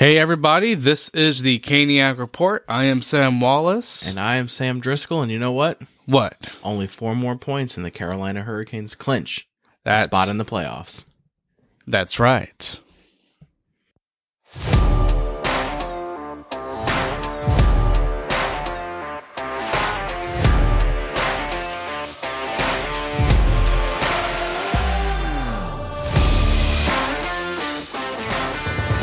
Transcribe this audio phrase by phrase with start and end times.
[0.00, 2.64] Hey, everybody, this is the Caniac Report.
[2.66, 4.08] I am Sam Wallace.
[4.08, 5.78] And I am Sam Driscoll, and you know what?
[6.06, 6.38] what?
[6.62, 11.04] Only four more points in the Carolina Hurricanes clinch a That's, spot in the playoffs.
[11.86, 12.80] That's right.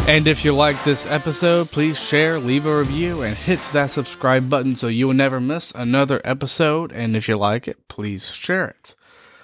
[0.07, 4.49] And if you like this episode, please share, leave a review, and hit that subscribe
[4.49, 6.93] button so you will never miss another episode.
[6.93, 8.96] And if you like it, please share it.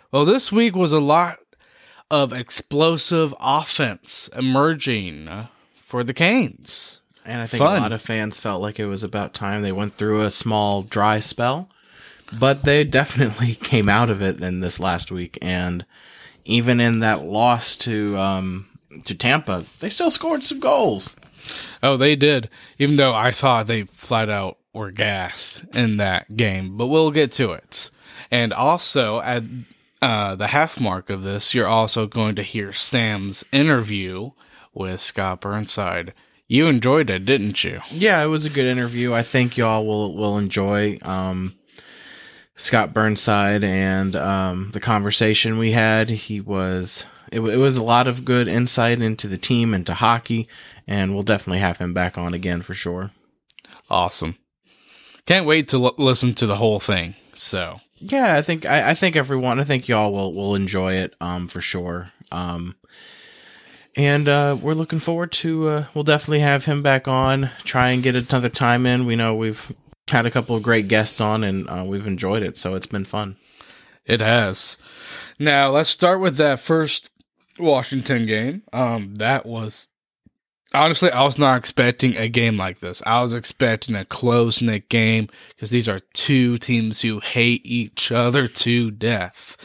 [0.09, 1.39] Well, this week was a lot
[2.09, 5.29] of explosive offense emerging
[5.75, 7.01] for the Canes.
[7.25, 7.79] And I think Fun.
[7.79, 10.81] a lot of fans felt like it was about time they went through a small
[10.81, 11.67] dry spell,
[12.39, 15.37] but they definitely came out of it in this last week.
[15.41, 15.85] And
[16.45, 18.67] even in that loss to um,
[19.05, 21.15] to Tampa, they still scored some goals.
[21.81, 22.49] Oh, they did.
[22.79, 27.31] Even though I thought they flat out were gassed in that game, but we'll get
[27.33, 27.89] to it.
[28.31, 29.43] And also at
[30.01, 34.31] uh, the half mark of this, you're also going to hear Sam's interview
[34.73, 36.13] with Scott Burnside.
[36.47, 37.81] You enjoyed it, didn't you?
[37.89, 39.13] Yeah, it was a good interview.
[39.13, 41.55] I think y'all will will enjoy um,
[42.55, 46.09] Scott Burnside and um, the conversation we had.
[46.09, 49.93] He was it, it was a lot of good insight into the team and to
[49.95, 50.47] hockey,
[50.87, 53.11] and we'll definitely have him back on again for sure.
[53.89, 54.37] Awesome.
[55.25, 57.15] Can't wait to l- listen to the whole thing.
[57.33, 61.15] So, Yeah, I think I, I think everyone I think y'all will will enjoy it
[61.19, 62.11] um, for sure.
[62.31, 62.75] Um,
[63.95, 67.49] and uh, we're looking forward to uh, we'll definitely have him back on.
[67.63, 69.05] Try and get another time in.
[69.05, 69.71] We know we've
[70.07, 72.57] had a couple of great guests on, and uh, we've enjoyed it.
[72.57, 73.37] So it's been fun.
[74.05, 74.77] It has.
[75.39, 77.09] Now let's start with that first
[77.59, 78.63] Washington game.
[78.71, 79.87] Um, that was
[80.73, 83.03] honestly I was not expecting a game like this.
[83.05, 88.11] I was expecting a close knit game because these are two teams who hate each
[88.11, 89.57] other to death,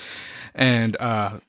[0.55, 1.41] and uh,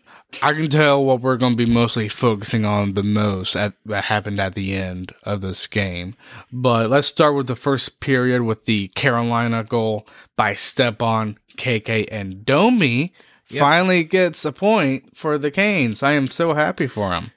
[0.41, 4.05] I can tell what we're going to be mostly focusing on the most at that
[4.05, 6.16] happened at the end of this game.
[6.51, 10.07] But let's start with the first period with the Carolina goal
[10.38, 13.13] by Stepan, KK, and Domi.
[13.49, 13.59] Yep.
[13.59, 16.03] Finally gets a point for the Canes.
[16.03, 17.31] I am so happy for him.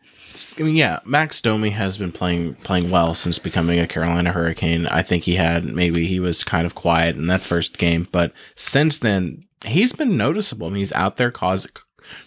[0.58, 4.86] I mean, yeah, Max Domi has been playing playing well since becoming a Carolina Hurricane.
[4.86, 8.32] I think he had maybe he was kind of quiet in that first game, but
[8.54, 10.66] since then he's been noticeable.
[10.66, 11.66] I mean, he's out there cause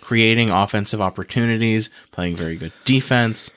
[0.01, 3.51] creating offensive opportunities, playing very good defense,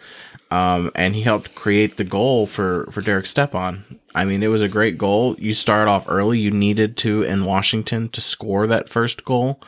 [0.51, 4.01] um, and he helped create the goal for for Derek Stepan.
[4.15, 5.37] I mean, it was a great goal.
[5.39, 6.39] You start off early.
[6.39, 9.61] You needed to in Washington to score that first goal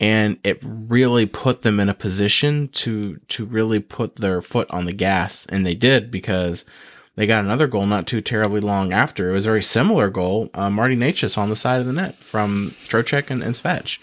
[0.00, 4.86] and it really put them in a position to to really put their foot on
[4.86, 5.46] the gas.
[5.46, 6.64] And they did because
[7.16, 9.28] they got another goal not too terribly long after.
[9.28, 12.16] It was a very similar goal uh, marty Necas on the side of the net
[12.16, 13.98] from Trocheck and, and Svech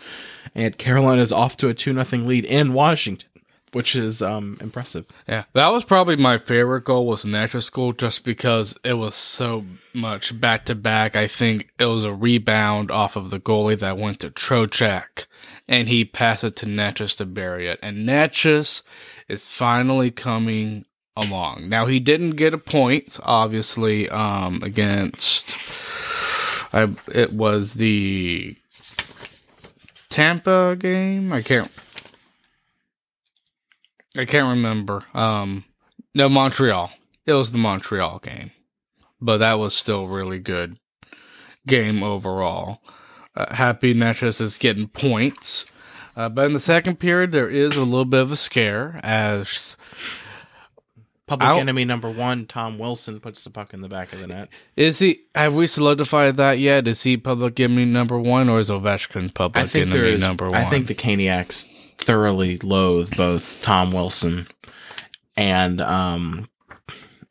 [0.53, 3.29] and Carolina's off to a 2 nothing lead in Washington
[3.75, 8.23] which is um impressive Yeah, that was probably my favorite goal was Necas goal just
[8.23, 11.17] because it was so much back to back.
[11.17, 15.25] I think it was a rebound off of the goalie that went to Trocheck,
[15.67, 17.77] and he passed it to Necas to bury it.
[17.83, 18.81] And Necas
[19.27, 20.85] is finally coming
[21.17, 21.67] along.
[21.67, 25.57] Now he didn't get a point, obviously, um, against.
[26.73, 28.55] I it was the
[30.07, 31.33] Tampa game.
[31.33, 31.69] I can't
[34.17, 35.03] I can't remember.
[35.13, 35.65] Um,
[36.13, 36.91] no, Montreal.
[37.25, 38.51] It was the Montreal game,
[39.19, 40.77] but that was still really good
[41.67, 42.81] game overall.
[43.35, 45.65] Uh, happy Necas is getting points,
[46.15, 49.75] uh, but in the second period there is a little bit of a scare as
[51.27, 54.47] public enemy number 1 Tom Wilson puts the puck in the back of the net
[54.75, 55.21] is he.
[55.33, 56.87] Have we solidified that yet?
[56.87, 60.21] Is he public enemy number one, or is Ovechkin public I think there enemy is.
[60.21, 60.61] number one?
[60.61, 61.67] I think the Caniacs
[62.05, 64.47] thoroughly loathe both Tom Wilson
[65.35, 66.47] and um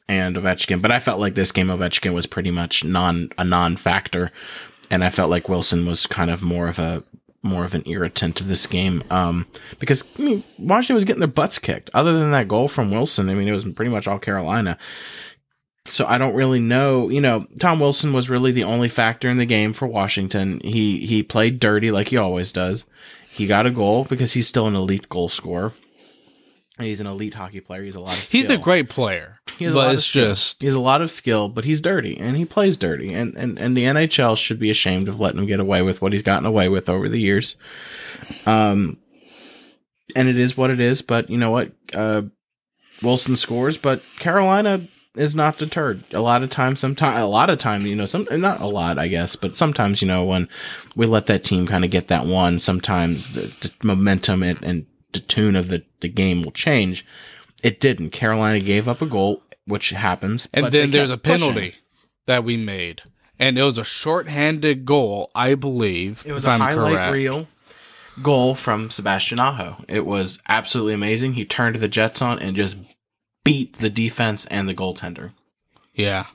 [0.08, 3.76] and Ovechkin, but I felt like this game Ovechkin was pretty much non a non
[3.76, 4.32] factor,
[4.90, 7.02] and I felt like Wilson was kind of more of a
[7.42, 9.46] more of an irritant to this game um
[9.78, 11.90] because I mean Washington was getting their butts kicked.
[11.94, 14.78] Other than that goal from Wilson, I mean it was pretty much all Carolina.
[15.86, 17.10] So I don't really know.
[17.10, 20.60] You know, Tom Wilson was really the only factor in the game for Washington.
[20.64, 22.86] He he played dirty like he always does.
[23.34, 25.72] He got a goal because he's still an elite goal scorer.
[26.78, 27.82] And He's an elite hockey player.
[27.84, 28.40] He's a lot of skill.
[28.40, 30.24] he's a great player, He has a lot but of skill.
[30.24, 33.12] just He has a lot of skill, but he's dirty and he plays dirty.
[33.12, 36.12] And, and, and the NHL should be ashamed of letting him get away with what
[36.12, 37.56] he's gotten away with over the years.
[38.46, 38.98] Um,
[40.16, 41.02] and it is what it is.
[41.02, 41.72] But you know what?
[41.92, 42.22] Uh,
[43.02, 46.02] Wilson scores, but Carolina is not deterred.
[46.12, 48.98] A lot of times, sometimes, a lot of time, you know, some not a lot,
[48.98, 50.48] I guess, but sometimes, you know, when
[50.96, 54.86] we let that team kind of get that one, sometimes the, the momentum and, and
[55.12, 57.06] the tune of the, the game will change.
[57.62, 58.10] It didn't.
[58.10, 61.40] Carolina gave up a goal, which happens, And but then there's a kept pushing.
[61.40, 61.74] penalty
[62.26, 63.02] that we made.
[63.38, 66.22] And it was a short-handed goal, I believe.
[66.26, 67.12] It was a I'm highlight correct.
[67.12, 67.48] reel
[68.22, 69.84] goal from Sebastian Aho.
[69.88, 71.34] It was absolutely amazing.
[71.34, 72.76] He turned the Jets on and just
[73.44, 75.30] beat the defense and the goaltender.
[75.94, 76.26] Yeah.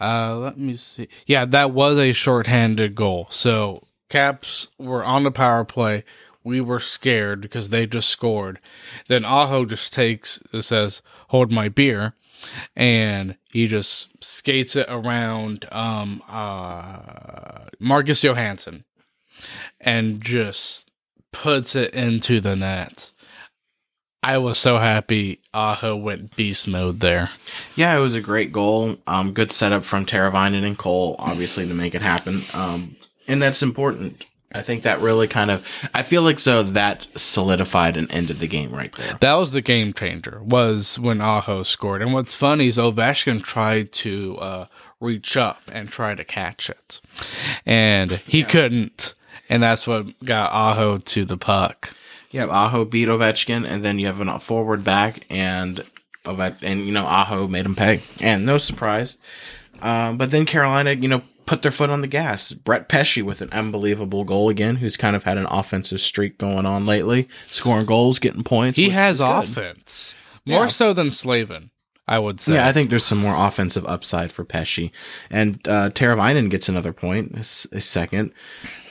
[0.00, 1.08] Uh, let me see.
[1.26, 3.28] Yeah, that was a short-handed goal.
[3.30, 6.04] So Caps were on the power play.
[6.44, 8.60] We were scared because they just scored.
[9.08, 12.14] Then Aho just takes it says, "Hold my beer,"
[12.76, 18.84] and he just skates it around um, uh, Marcus Johansson
[19.80, 20.88] and just
[21.32, 23.10] puts it into the net.
[24.26, 27.30] I was so happy Aho went beast mode there.
[27.76, 28.96] Yeah, it was a great goal.
[29.06, 32.42] Um, good setup from Teravainen and Cole, obviously, to make it happen.
[32.52, 32.96] Um,
[33.28, 34.26] and that's important.
[34.52, 35.64] I think that really kind of,
[35.94, 39.16] I feel like so that solidified and ended the game right there.
[39.20, 40.40] That was the game changer.
[40.42, 42.02] Was when Aho scored.
[42.02, 44.66] And what's funny is Ovechkin tried to uh,
[44.98, 47.00] reach up and try to catch it,
[47.64, 49.14] and he couldn't.
[49.48, 51.94] And that's what got Aho to the puck.
[52.36, 55.82] You have Aho beat Ovechkin, and then you have a forward back, and
[56.26, 59.16] Ove- and you know Aho made him pay, and no surprise.
[59.80, 62.52] Um, but then Carolina, you know, put their foot on the gas.
[62.52, 66.66] Brett Pesce with an unbelievable goal again, who's kind of had an offensive streak going
[66.66, 68.76] on lately, scoring goals, getting points.
[68.76, 70.66] He has offense more Yeah.
[70.66, 71.70] so than Slavin,
[72.06, 72.52] I would say.
[72.54, 74.90] Yeah, I think there's some more offensive upside for Pesce.
[75.30, 78.32] And uh, Teravainen gets another point, a second,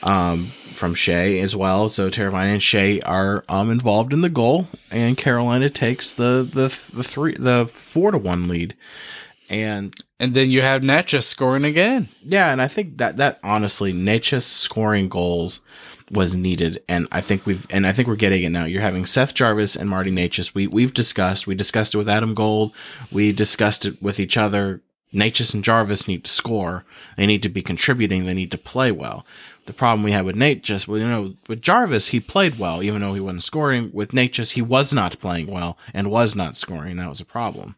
[0.02, 1.88] um, from Skjei as well.
[1.88, 6.68] So Teravainen and Skjei are um, involved in the goal, and Carolina takes the the
[6.94, 8.76] the three the four to one lead.
[9.48, 12.08] And and then you have Necas scoring again.
[12.22, 15.60] yeah, and I think that that honestly, Necas scoring goals
[16.10, 18.64] was needed, and I think we've and I think we're getting it now.
[18.64, 20.54] You're having Seth Jarvis and Marty Necas.
[20.54, 21.46] We we've discussed.
[21.46, 22.72] We discussed it with Adam Gold.
[23.12, 24.82] We discussed it with each other.
[25.14, 26.84] Necas and Jarvis need to score.
[27.16, 28.26] They need to be contributing.
[28.26, 29.24] They need to play well.
[29.66, 33.02] The problem we had with Necas, well, you know, with Jarvis, he played well, even
[33.02, 33.90] though he wasn't scoring.
[33.92, 36.96] With Nate just he was not playing well and was not scoring.
[36.96, 37.74] That was a problem.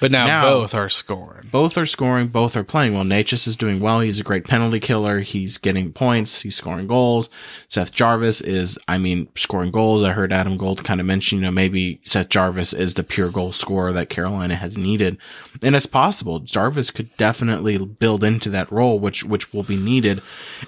[0.00, 1.48] But now, Now- both are scoring.
[1.52, 2.28] Both are scoring.
[2.28, 3.04] Both are playing well.
[3.04, 4.00] Necas is doing well.
[4.00, 5.20] He's a great penalty killer.
[5.20, 6.42] He's getting points.
[6.42, 7.28] He's scoring goals.
[7.68, 10.02] Seth Jarvis is, I mean, scoring goals.
[10.02, 13.30] I heard Adam Gold kind of mention, you know, maybe Seth Jarvis is the pure
[13.30, 15.18] goal scorer that Carolina has needed.
[15.62, 16.38] And it's possible.
[16.40, 20.22] Jarvis could definitely build into that role, which, which will be needed.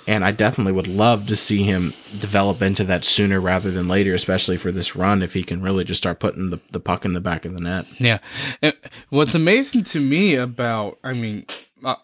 [0.06, 4.14] And I definitely would love to see him develop into that sooner rather than later,
[4.14, 7.12] especially for this run, if he can really just start putting the, the puck in
[7.12, 7.86] the back of the net.
[7.98, 8.18] Yeah.
[8.60, 8.74] And
[9.22, 11.46] what's amazing to me about, I mean,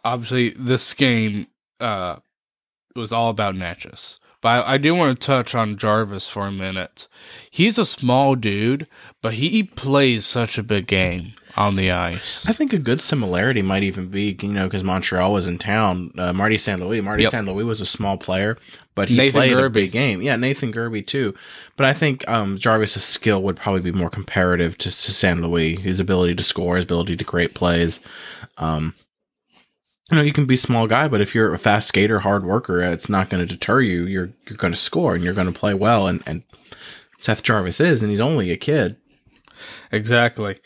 [0.04, 1.48] obviously this game
[1.80, 2.18] uh,
[2.94, 4.20] was all about Necas.
[4.40, 7.08] But I, I do want to touch on Jarvis for a minute.
[7.50, 8.86] He's a small dude,
[9.20, 12.48] but he plays such a big game on the ice.
[12.48, 16.12] I think a good similarity might even be, you know, because Montreal was in town.
[16.18, 16.80] Uh, Marty St.
[16.80, 17.00] Louis.
[17.00, 17.32] Marty Yep.
[17.32, 17.46] St.
[17.46, 18.58] Louis was a small player,
[18.94, 19.72] but he Nathan played a Gerbe.
[19.72, 20.22] big game.
[20.22, 21.34] Yeah, Nathan Gerbe too.
[21.76, 25.40] But I think um, Jarvis's skill would probably be more comparative to, to St.
[25.40, 25.76] Louis.
[25.76, 28.00] His ability to score, his ability to create plays.
[28.58, 28.94] Um,
[30.10, 32.80] you know, you can be small guy, but if you're a fast skater, hard worker,
[32.82, 34.04] it's not going to deter you.
[34.06, 36.06] You're you're going to score and you're going to play well.
[36.06, 36.44] And, and
[37.18, 38.96] Seth Jarvis is, and he's only a kid.
[39.92, 40.58] Exactly.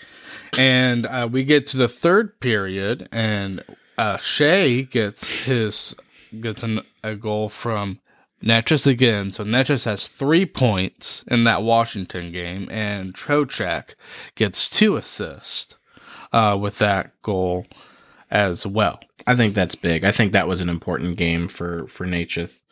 [0.58, 3.64] And uh, we get to the third period, and
[3.96, 5.96] uh, Skjei gets his
[6.40, 8.00] gets an, a goal from
[8.42, 9.30] Necas again.
[9.30, 13.94] So Necas has three points in that Washington game, and Trocheck
[14.34, 15.76] gets two assists
[16.32, 17.66] uh, with that goal
[18.30, 19.00] as well.
[19.26, 20.04] I think that's big.
[20.04, 22.62] I think that was an important game for for Necas.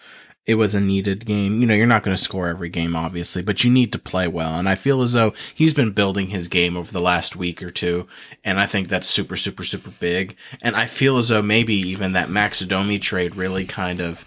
[0.46, 1.60] It was a needed game.
[1.60, 4.26] You know, you're not going to score every game, obviously, but you need to play
[4.26, 4.58] well.
[4.58, 7.70] And I feel as though he's been building his game over the last week or
[7.70, 8.08] two,
[8.42, 10.36] and I think that's super, super, super big.
[10.62, 14.24] And I feel as though maybe even that Max Domi trade really kind of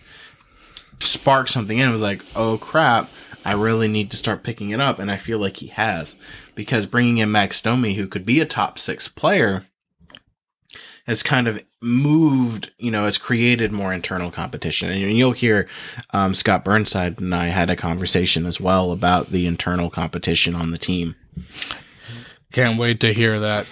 [0.99, 1.89] sparked something in.
[1.89, 3.09] It was like, oh crap,
[3.43, 6.15] I really need to start picking it up, and I feel like he has
[6.55, 9.65] because bringing in Max Domi, who could be a top six player
[11.05, 14.89] has kind of moved, you know, has created more internal competition.
[14.89, 15.67] And you'll hear
[16.11, 20.71] um, Scott Burnside and I had a conversation as well about the internal competition on
[20.71, 21.15] the team.
[22.51, 23.65] Can't wait to hear that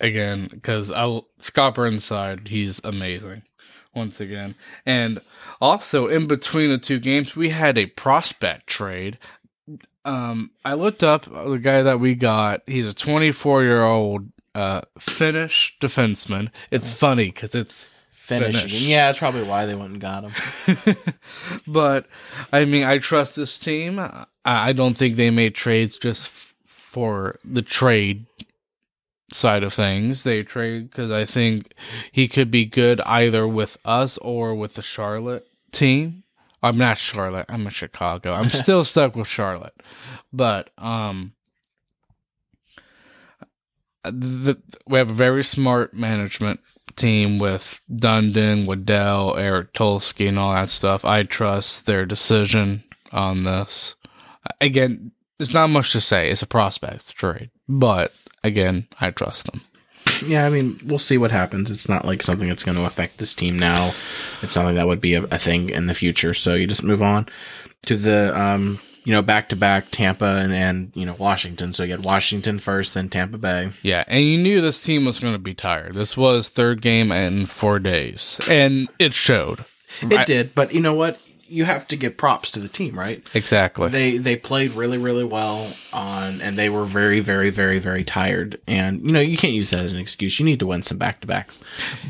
[0.00, 0.92] again because
[1.38, 3.42] Scott Burnside, he's amazing
[3.94, 4.54] once again.
[4.86, 5.20] And
[5.60, 9.18] also in between the two games, we had a prospect trade.
[10.04, 12.62] Um, I looked up the guy that we got.
[12.66, 16.50] He's a 24 year old uh, Finnish defenseman.
[16.70, 17.90] It's funny because it's
[18.28, 18.56] Finish.
[18.56, 18.82] Finnish.
[18.82, 20.96] Yeah, that's probably why they went and got him.
[21.66, 22.06] but
[22.52, 23.98] I mean, I trust this team.
[24.44, 28.26] I, don't think they made trades just f- for the trade
[29.32, 30.24] side of things.
[30.24, 31.72] They trade because I think
[32.12, 36.24] he could be good either with us or with the Charlotte team.
[36.62, 37.46] I'm not Charlotte.
[37.48, 38.34] I'm in Chicago.
[38.34, 39.80] I'm still stuck with Charlotte,
[40.34, 41.32] but um,
[44.04, 46.60] the, we have a very smart management
[46.96, 51.04] team with Dundon, Waddell, Eric Tulsky, and all that stuff.
[51.04, 53.94] I trust their decision on this.
[54.60, 56.30] Again, there's not much to say.
[56.30, 58.12] It's a prospect trade, but
[58.42, 59.62] again, I trust them.
[60.26, 61.70] yeah, I mean, we'll see what happens.
[61.70, 63.94] It's not like something that's going to affect this team now.
[64.42, 66.34] It's something that would be a, a thing in the future.
[66.34, 67.28] So you just move on
[67.82, 71.72] to the, um, you know, back to back Tampa and, and, you know, Washington.
[71.72, 73.70] So you had Washington first, then Tampa Bay.
[73.80, 75.94] Yeah, and you knew this team was going to be tired.
[75.94, 79.64] This was third game in four days, and it showed.
[80.02, 81.18] It I- did, but you know what?
[81.48, 83.24] You have to give props to the team, right?
[83.34, 83.88] Exactly.
[83.88, 88.60] They they played really really well on, and they were very very very very tired.
[88.66, 90.38] And you know you can't use that as an excuse.
[90.38, 91.60] You need to win some back to backs,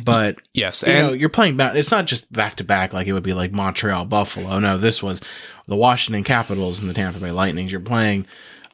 [0.04, 1.74] but yes, you know you're playing back.
[1.74, 4.58] It's not just back to back like it would be like Montreal Buffalo.
[4.58, 5.20] No, this was
[5.66, 7.70] the Washington Capitals and the Tampa Bay Lightnings.
[7.70, 8.26] You're playing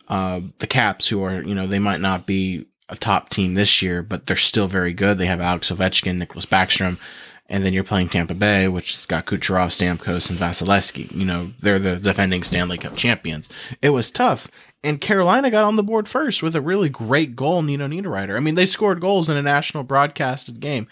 [0.09, 3.83] uh, the Caps, who are you know they might not be a top team this
[3.83, 5.18] year, but they're still very good.
[5.18, 6.99] They have Alex Ovechkin, Nicholas Backstrom,
[7.46, 11.14] and then you're playing Tampa Bay, which has got Kucherov, Stamkos, and Vasilevskiy.
[11.14, 13.48] You know they're the defending Stanley Cup champions.
[13.82, 14.48] It was tough.
[14.82, 18.36] And Carolina got on the board first with a really great goal, Nino Niederreiter.
[18.36, 20.88] I mean, they scored goals in a national broadcasted game.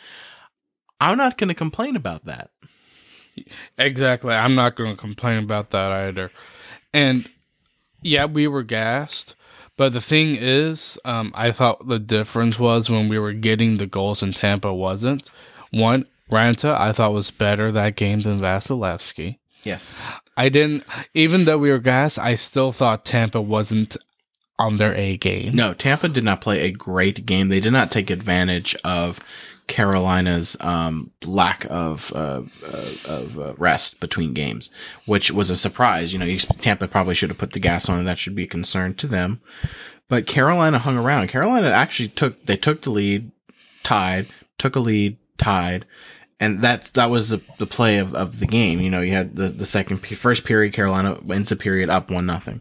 [0.98, 2.50] I'm not going to complain about that.
[3.78, 4.32] Exactly.
[4.32, 6.30] I'm not going to complain about that either.
[6.94, 7.28] And
[8.02, 9.34] yeah, we were gassed.
[9.76, 13.86] But the thing is, um, I thought the difference was when we were getting the
[13.86, 15.28] goals and Tampa wasn't.
[15.70, 19.38] One, Raanta, I thought was better that game than Vasilevskiy.
[19.62, 19.94] Yes.
[20.36, 20.84] I didn't,
[21.14, 23.96] even though we were gassed, I still thought Tampa wasn't
[24.58, 25.54] on their A game.
[25.54, 27.48] No, Tampa did not play a great game.
[27.48, 29.20] They did not take advantage of
[29.66, 34.70] Carolina's um, lack of uh, uh, of uh, rest between games,
[35.06, 36.12] which was a surprise.
[36.12, 38.48] You know, Tampa probably should have put the gas on, and that should be a
[38.48, 39.40] concern to them.
[40.08, 41.28] But Carolina hung around.
[41.28, 43.30] Carolina actually took they took the lead,
[43.82, 44.26] tied,
[44.58, 45.86] took a lead, tied,
[46.42, 48.80] and that that was the, the play of, of the game.
[48.80, 52.26] You know, you had the the second first period, Carolina wins the period up one
[52.26, 52.60] nothing.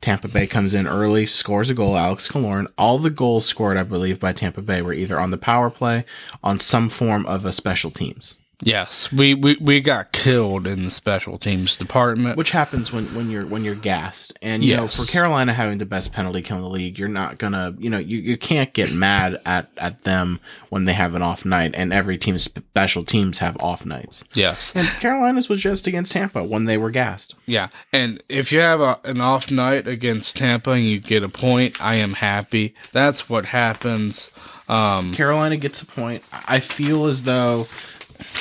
[0.00, 1.96] Tampa Bay comes in early, scores a goal.
[1.96, 2.68] Alex Killorn.
[2.78, 6.04] All the goals scored, I believe, by Tampa Bay were either on the power play,
[6.44, 10.90] on some form of a special teams, Yes, we, we, we got killed in the
[10.90, 12.36] special teams department.
[12.36, 14.32] which happens when, when you're when you're gassed.
[14.42, 17.38] And you know, for Carolina having the best penalty kill in the league, you're not
[17.38, 21.22] gonna, you know, you, you can't get mad at at them when they have an
[21.22, 21.72] off night.
[21.74, 24.24] And every team's special teams have off nights.
[24.34, 24.74] yes.
[24.74, 27.36] And Carolina's was just against Tampa when they were gassed.
[27.46, 31.28] Yeah, and if you have a, an off night against Tampa and you get a
[31.28, 32.74] point, I am happy.
[32.92, 34.30] That's what happens.
[34.68, 36.22] Um, Carolina gets a point.
[36.32, 37.66] I feel as though,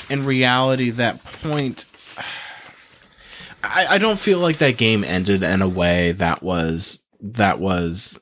[0.09, 1.85] in reality, that point.
[3.63, 8.19] I, I don't feel like that game ended in a way that was that was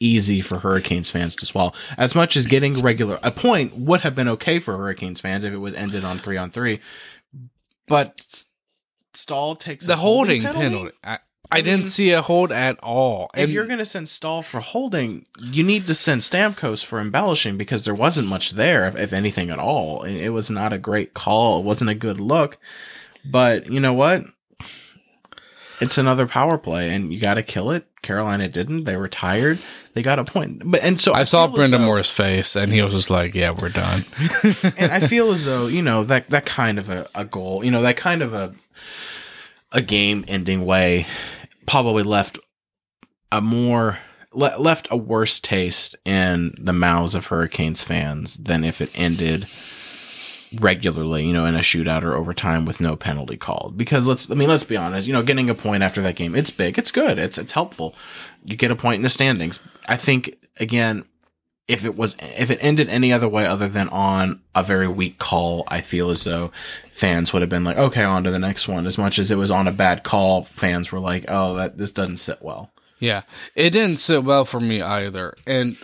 [0.00, 1.72] easy for Hurricanes fans to swallow.
[1.96, 5.52] As much as getting regular a point would have been okay for Hurricanes fans if
[5.52, 6.80] it was ended on three on three,
[7.86, 8.46] but Staal
[9.14, 10.68] Staal takes a the holding penalty.
[10.68, 10.96] penalty.
[11.02, 11.18] I,
[11.50, 13.30] I, I didn't mean, see a hold at all.
[13.34, 17.00] If And you're going to send Staal for holding, you need to send Stamkos for
[17.00, 20.02] embellishing because there wasn't much there, if, if anything at all.
[20.02, 21.60] It it was not a great call.
[21.60, 22.58] It wasn't a good look.
[23.24, 24.24] But you know what?
[25.80, 27.86] It's another power play, and you got to kill it.
[28.00, 28.84] Carolina didn't.
[28.84, 29.58] They were tired.
[29.92, 30.62] They got a point.
[30.64, 33.10] But and so I saw feel as Brendan though- Moore's face, and he was just
[33.10, 34.04] like, "Yeah, we're done."
[34.78, 37.70] and I feel as though you know that that kind of a, a goal, you
[37.70, 38.54] know, that kind of a
[39.72, 41.06] a game ending way,
[41.66, 42.38] probably left
[43.32, 43.98] a more
[44.32, 49.46] le- left a worse taste in the mouths of Hurricanes fans than if it ended
[50.60, 53.76] regularly, you know, in a shootout or overtime with no penalty called.
[53.76, 56.34] Because let's, I mean, let's be honest, you know, getting a point after that game,
[56.34, 57.94] it's big, it's good, it's it's helpful.
[58.44, 59.58] You get a point in the standings.
[59.88, 61.04] I think again,
[61.68, 65.18] if it was if it ended any other way other than on a very weak
[65.18, 66.52] call, I feel as though
[66.92, 68.86] fans would have been like, okay, on to the next one.
[68.86, 71.92] As much as it was on a bad call, fans were like, oh, that this
[71.92, 72.70] doesn't sit well.
[73.00, 73.22] Yeah,
[73.54, 75.34] it didn't sit well for me either.
[75.46, 75.76] And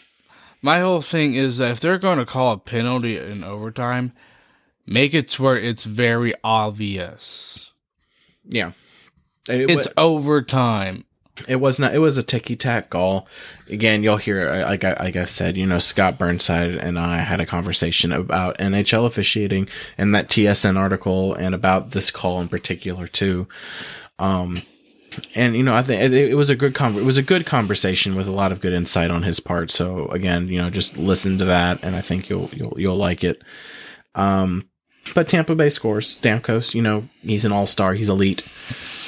[0.63, 4.13] my whole thing is that if they're going to call a penalty in overtime,
[4.87, 7.73] make it to where it's very obvious.
[8.45, 8.73] Yeah,
[9.49, 11.05] It It's wa- overtime.
[11.49, 11.95] It was not.
[11.95, 13.27] It was a ticky tack goal.
[13.69, 15.57] Again, you'll hear like I like I said.
[15.57, 20.77] You know, Scott Burnside and I had a conversation about NHL officiating and that TSN
[20.77, 23.47] article, and about this call in particular too.
[24.19, 24.63] Um,
[25.35, 28.15] and you know, I think it, was a good con- it was a good conversation
[28.15, 29.71] with a lot of good insight on his part.
[29.71, 33.25] So again, you know, just listen to that, and I think you'll you'll you'll like
[33.25, 33.43] it.
[34.15, 34.69] Um,
[35.15, 36.21] but Tampa Bay scores.
[36.21, 37.95] Stamkos, you know, he's an all star.
[37.95, 38.41] He's elite.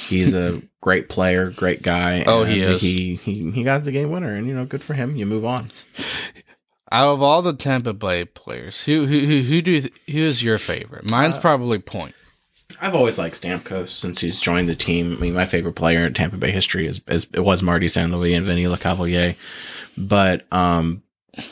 [0.09, 2.25] He's a great player, great guy.
[2.27, 2.81] Oh, he is.
[2.83, 5.17] He, he he got the game winner, and you know, good for him.
[5.17, 5.71] You move on.
[6.93, 10.43] Out of all the Tampa Bay players, who who who, who do you, who is
[10.43, 11.09] your favorite?
[11.09, 12.15] Mine's Uh, probably Point.
[12.81, 15.17] I've always liked Stamkos since he's joined the team.
[15.17, 18.11] I mean, my favorite player in Tampa Bay history is, is it was Marty St.
[18.11, 19.37] Louis and Vinny Lecavalier,
[19.97, 21.03] but um,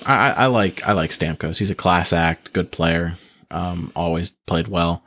[0.07, 1.59] I, I I like I like Stamkos.
[1.59, 3.17] He's a class act, good player.
[3.53, 5.05] Um, always played well,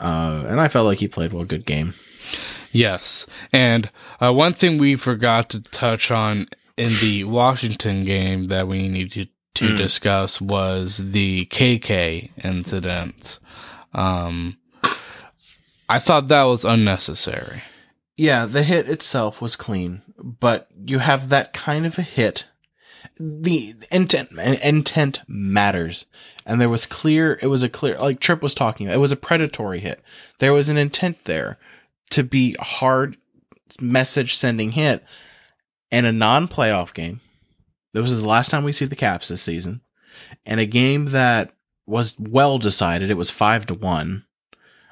[0.00, 1.44] uh, and I felt like he played well.
[1.44, 1.94] Good game.
[2.70, 6.46] Yes, and uh, one thing we forgot to touch on
[6.76, 9.76] in the Washington game that we needed to Mm.
[9.76, 13.38] discuss was the KK incident.
[13.92, 14.56] Um,
[15.88, 17.62] I thought that was unnecessary.
[18.16, 22.46] Yeah, the hit itself was clean, but you have that kind of a hit.
[23.18, 26.06] The intent intent matters,
[26.46, 27.38] and there was clear.
[27.42, 28.86] It was a clear, like Tripp was talking.
[28.86, 30.02] About, it was a predatory hit.
[30.38, 31.58] There was an intent there
[32.10, 33.16] to be a hard
[33.80, 35.04] message sending hit,
[35.90, 37.20] and a non playoff game.
[37.92, 39.82] This was the last time we see the Caps this season,
[40.46, 41.52] and a game that
[41.86, 43.10] was well decided.
[43.10, 44.24] It was five to one,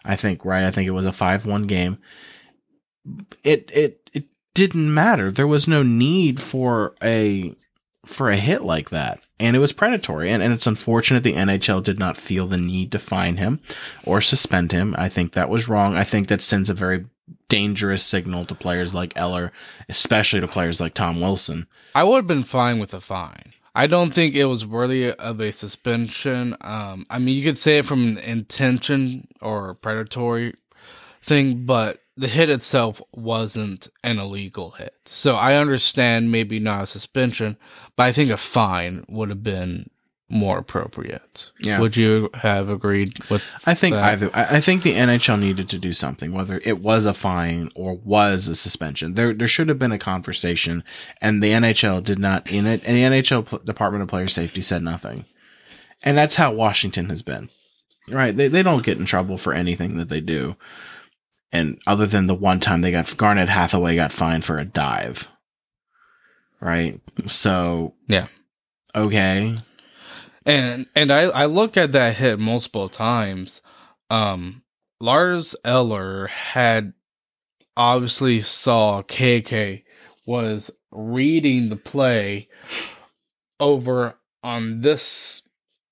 [0.04, 0.44] I think.
[0.44, 1.98] Right, I think it was a five one game
[3.44, 4.24] it it it
[4.54, 5.30] didn't matter.
[5.30, 7.54] There was no need for a
[8.10, 9.20] for a hit like that.
[9.38, 10.30] And it was predatory.
[10.30, 13.60] And, and it's unfortunate the NHL did not feel the need to fine him
[14.04, 14.94] or suspend him.
[14.98, 15.94] I think that was wrong.
[15.94, 17.06] I think that sends a very
[17.48, 19.52] dangerous signal to players like Eller,
[19.88, 21.66] especially to players like Tom Wilson.
[21.94, 23.54] I would have been fine with a fine.
[23.74, 26.56] I don't think it was worthy of a suspension.
[26.60, 30.54] Um, I mean, you could say it from an intention or predatory
[31.22, 34.94] thing, but the hit itself wasn't an illegal hit.
[35.06, 37.56] So I understand maybe not a suspension,
[37.96, 39.88] but I think a fine would have been
[40.28, 41.50] more appropriate.
[41.58, 41.80] Yeah.
[41.80, 44.04] Would you have agreed with I think that?
[44.04, 44.30] either.
[44.34, 48.46] I think the NHL needed to do something, whether it was a fine or was
[48.46, 49.14] a suspension.
[49.14, 50.84] There, there should have been a conversation,
[51.20, 52.48] and the NHL did not.
[52.50, 55.24] In it, and the NHL Department of Player Safety said nothing,
[56.02, 57.48] and that's how Washington has been.
[58.08, 58.36] Right?
[58.36, 60.54] They they don't get in trouble for anything that they do,
[61.52, 65.28] and other than the one time they got Garnet Hathaway got fined for a dive.
[66.60, 67.00] Right.
[67.26, 68.28] So Yeah.
[68.94, 69.56] Okay.
[70.46, 73.62] And and I I look at that hit multiple times.
[74.10, 74.62] Um
[75.00, 76.92] Lars Eller had
[77.76, 79.82] obviously saw KK
[80.26, 82.48] was reading the play
[83.58, 85.42] over on this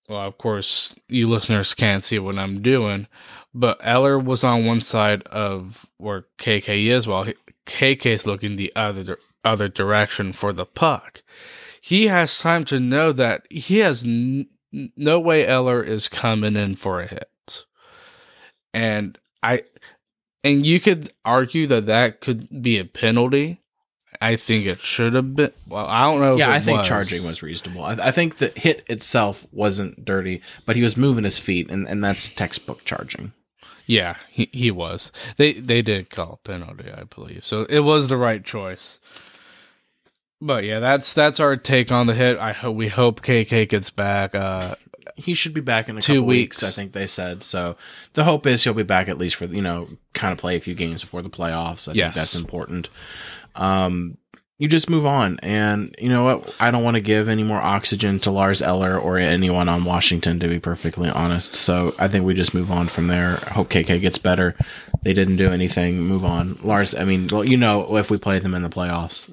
[0.09, 3.07] well of course you listeners can't see what I'm doing
[3.55, 7.27] but Eller was on one side of where KK is while
[7.81, 11.23] is looking the other other direction for the puck
[11.89, 16.77] he has time to know that he has n- no way Eller is coming in
[16.77, 17.65] for a hit.
[18.75, 19.63] And I
[20.45, 23.63] and you could argue that that could be a penalty.
[24.21, 25.53] I think it should have been.
[25.67, 26.35] Well, I don't know.
[26.35, 27.85] if yeah, I think charging was reasonable.
[27.85, 31.89] I, I think the hit itself wasn't dirty, but he was moving his feet, and,
[31.89, 33.33] and that's textbook charging.
[33.89, 35.11] Yeah, he, he was.
[35.39, 37.45] They they did call a penalty, I believe.
[37.45, 39.01] So it was the right choice.
[40.41, 42.39] But yeah, that's that's our take on the hit.
[42.39, 44.35] I hope we hope KK gets back.
[44.35, 44.77] Uh,
[45.17, 46.63] He should be back in a Two couple weeks.
[46.63, 46.71] weeks.
[46.71, 47.43] I think they said.
[47.43, 47.77] So
[48.13, 50.61] the hope is he'll be back at least for you know kind of play a
[50.61, 51.89] few games before the playoffs.
[51.89, 52.05] I Yes.
[52.05, 52.89] think that's important.
[53.57, 54.19] Um,
[54.59, 56.55] you just move on, and you know what?
[56.59, 60.41] I don't want to give any more oxygen to Lars Eller or anyone on Washington,
[60.41, 61.55] to be perfectly honest.
[61.55, 63.37] So I think we just move on from there.
[63.37, 64.57] Hope KK gets better.
[65.03, 66.01] They didn't do anything.
[66.03, 66.95] Move on, Lars.
[66.95, 69.33] I mean, well, you know, if we play them in the playoffs,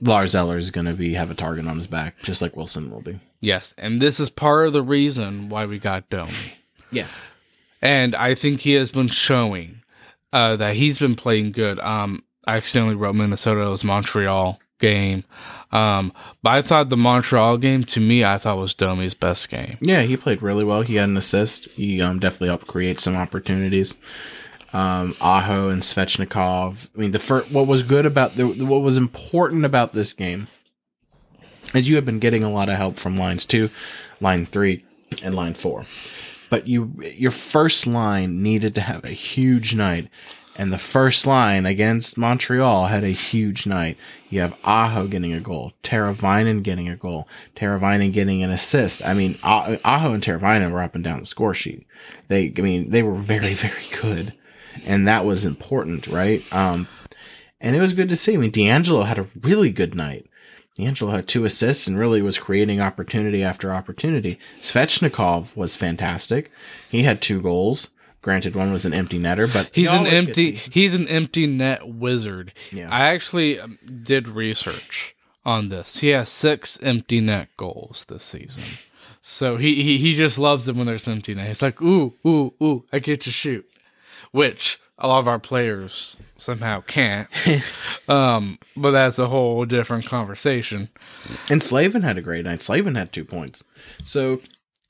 [0.00, 2.90] Lars Eller is going to be have a target on his back, just like Wilson
[2.90, 3.20] will be.
[3.40, 6.32] yes, and this is part of the reason why we got Domi.
[6.90, 7.20] Yes.
[7.80, 9.82] and I think he has been showing
[10.32, 11.78] uh, that he's been playing good.
[11.80, 15.24] Um, I accidentally wrote Minnesota's Montreal game,
[15.70, 19.78] um, but I thought the Montreal game to me I thought was Domi's best game.
[19.80, 20.82] Yeah, he played really well.
[20.82, 21.66] He had an assist.
[21.70, 23.94] He um, definitely helped create some opportunities.
[24.72, 26.88] Um, Aho and Svechnikov.
[26.96, 30.48] I mean, the first, what was good about the what was important about this game
[31.74, 33.70] is you have been getting a lot of help from lines two,
[34.20, 34.84] line three,
[35.22, 35.84] and line four.
[36.50, 40.08] But you your first line needed to have a huge night.
[40.54, 43.96] And the first line against Montreal had a huge night.
[44.28, 49.04] You have Aho getting a goal, Teravainen getting a goal, Teravainen getting an assist.
[49.04, 51.86] I mean, Ah- Aho and Teravainen were up and down the score sheet.
[52.28, 54.34] They, I mean, they were very, very good,
[54.84, 56.42] and that was important, right?
[56.52, 56.86] Um,
[57.60, 58.34] and it was good to see.
[58.34, 60.28] I mean, DeAngelo had a really good night.
[60.78, 64.38] DeAngelo had two assists and really was creating opportunity after opportunity.
[64.60, 66.50] Svechnikov was fantastic.
[66.88, 67.90] He had two goals.
[68.22, 71.88] Granted, one was an empty netter, but he He's an empty he's an empty net
[71.88, 72.52] wizard.
[72.70, 72.88] Yeah.
[72.90, 75.98] I actually um, did research on this.
[75.98, 78.62] He has six empty net goals this season.
[79.20, 81.48] So he, he he just loves it when there's empty net.
[81.48, 83.68] He's like, ooh, ooh, ooh, I get to shoot,
[84.30, 87.28] which a lot of our players somehow can't.
[88.08, 90.90] um, but that's a whole different conversation.
[91.50, 92.62] And Slavin had a great night.
[92.62, 93.64] Slavin had two points.
[94.04, 94.40] So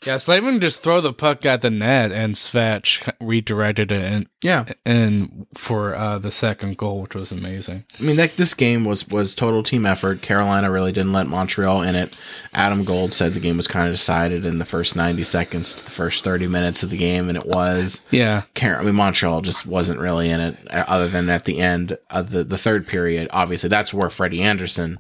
[0.05, 4.65] Yeah, Slavin just throw the puck at the net and Svech redirected it and yeah,
[4.85, 7.85] and for uh, the second goal, which was amazing.
[8.01, 10.21] I mean that this game was was total team effort.
[10.23, 12.19] Carolina really didn't let Montreal in it.
[12.53, 15.85] Adam Gold said the game was kind of decided in the first ninety seconds to
[15.85, 18.03] the first thirty minutes of the game, and it was.
[18.11, 21.61] Yeah, Car- I mean Montreal just wasn't really in it, uh, other than at the
[21.61, 23.29] end of the the third period.
[23.33, 24.99] Obviously, that's where Freddie Andersen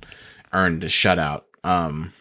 [0.52, 1.42] earned a shutout.
[1.64, 2.12] Um,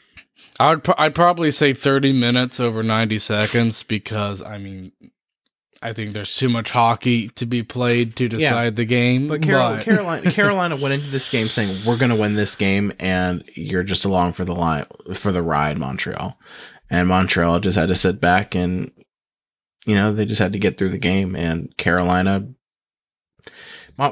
[0.61, 4.91] I would pro- I'd probably say 30 minutes over 90 seconds because I mean
[5.81, 9.27] I think there's too much hockey to be played to decide the game.
[9.27, 12.93] But Carol- Carolina, Carolina went into this game saying, "We're going to win this game,
[12.99, 16.37] and you're just along for the line for the ride." Montreal,
[16.91, 18.91] and Montreal just had to sit back and,
[19.87, 21.35] you know, they just had to get through the game.
[21.35, 22.49] And Carolina,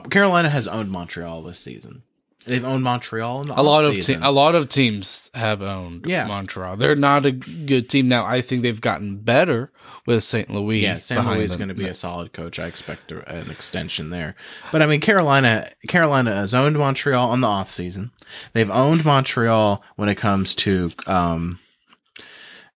[0.09, 2.01] Carolina has owned Montreal this season.
[2.45, 6.05] They've owned Montreal in the a lot of te- a lot of teams have owned
[6.07, 6.25] Yeah.
[6.25, 6.77] Montreal.
[6.77, 8.25] They're not a good team now.
[8.25, 9.71] I think they've gotten better
[10.05, 10.49] with St.
[10.49, 10.79] Louis.
[10.79, 12.57] Yeah, behind Luis is going to be a solid coach.
[12.57, 14.35] I expect an extension there.
[14.71, 18.11] But I mean, Carolina, Carolina has owned Montreal on the off season.
[18.53, 21.59] They've owned Montreal when it comes to, um,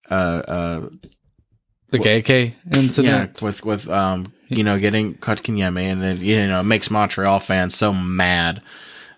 [0.10, 0.89] uh, uh,
[1.89, 3.41] the KK yeah, incident.
[3.41, 7.76] with with um, you know, getting Kotkaniemi, and then you know, it makes Montreal fans
[7.76, 8.62] so mad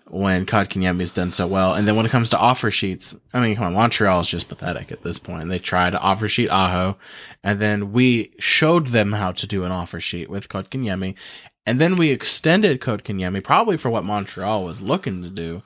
[0.08, 1.74] when Kotkaniemi's done so well.
[1.74, 4.48] And then when it comes to offer sheets, I mean, come on, Montreal is just
[4.48, 5.48] pathetic at this point.
[5.48, 6.96] They tried to offer sheet Aho,
[7.42, 11.14] and then we showed them how to do an offer sheet with Kotkaniemi,
[11.66, 15.62] and then we extended Kotkaniemi probably for what Montreal was looking to do.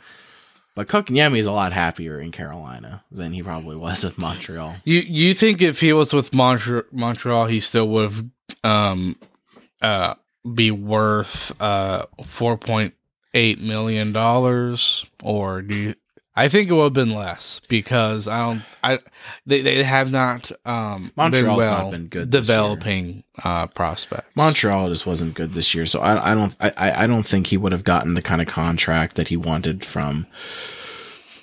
[0.75, 4.77] But Kotkaniemi is a lot happier in Carolina than he probably was with Montreal.
[4.85, 8.25] You you think if he was with Montre- Montreal, he still would have
[8.65, 9.17] um
[9.83, 10.15] uh
[10.55, 12.95] be worth uh four point
[13.35, 15.95] eight million dollars, or do you?
[16.37, 18.63] I think it would have been less because I don't.
[18.85, 18.99] I
[19.47, 24.35] they, they have not um Montreal's been not been good developing uh prospects.
[24.37, 27.57] Montreal just wasn't good this year, so I, I don't I, I don't think he
[27.57, 30.27] would have gotten the kind of contract that he wanted from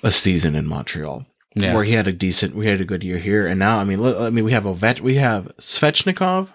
[0.02, 1.74] a season in Montreal, Yeah.
[1.74, 4.00] where he had a decent, we had a good year here, and now I mean,
[4.00, 6.48] look, I mean, we have Ovet, we have Svechnikov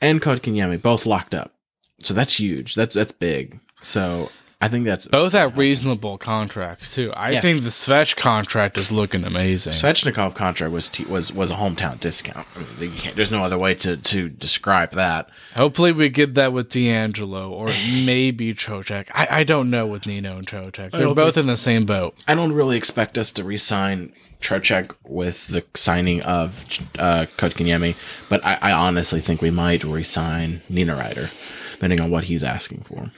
[0.00, 1.54] and Kotkaniemi both locked up,
[2.00, 2.74] so that's huge.
[2.76, 3.58] That's that's big.
[3.82, 7.12] So I think that's Both have reasonable contracts too.
[7.16, 7.42] I Yes.
[7.42, 9.72] think the Svech contract is looking amazing.
[9.72, 12.46] Svechnikov contract was t- was was a hometown discount.
[12.54, 15.28] I mean, you can't, there's no other way to to describe that.
[15.56, 17.66] Hopefully, we get that with DeAngelo or
[18.06, 19.08] maybe Trocheck.
[19.12, 20.92] I, I don't know with Nino and Trocheck.
[20.92, 22.14] They're don't both in the same boat.
[22.28, 26.64] I don't really expect us to re-sign Trocheck with the signing of
[27.00, 27.96] uh, Kotkaniemi,
[28.28, 31.32] but I, I honestly think we might re-sign Niederreiter,
[31.72, 33.10] depending on what he's asking for.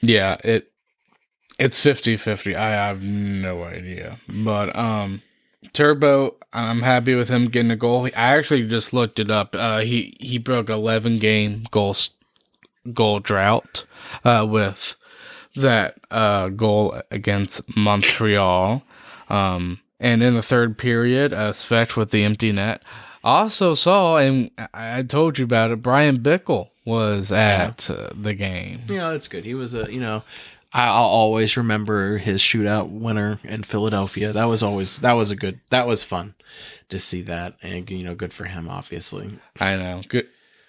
[0.00, 0.70] Yeah, it
[1.58, 2.54] it's 50-50.
[2.54, 4.18] I have no idea.
[4.28, 5.22] But um
[5.72, 8.06] Turbo, I'm happy with him getting a goal.
[8.06, 9.54] I actually just looked it up.
[9.56, 11.94] Uh he he broke 11 game goal
[12.92, 13.84] goal drought
[14.24, 14.96] uh with
[15.56, 18.82] that uh goal against Montreal.
[19.28, 22.82] Um and in the third period, uh Svech with the empty net.
[23.24, 25.82] Also saw, and I I told you about it.
[25.82, 28.80] Brian Bickell was at uh, the game.
[28.88, 29.44] Yeah, that's good.
[29.44, 30.22] He was a you know.
[30.72, 34.32] I- I'll always remember his shootout winner in Philadelphia.
[34.32, 36.34] That was always that was a good that was fun
[36.88, 38.68] to see that, and you know, good for him.
[38.68, 40.00] Obviously, I know.
[40.08, 40.28] Good.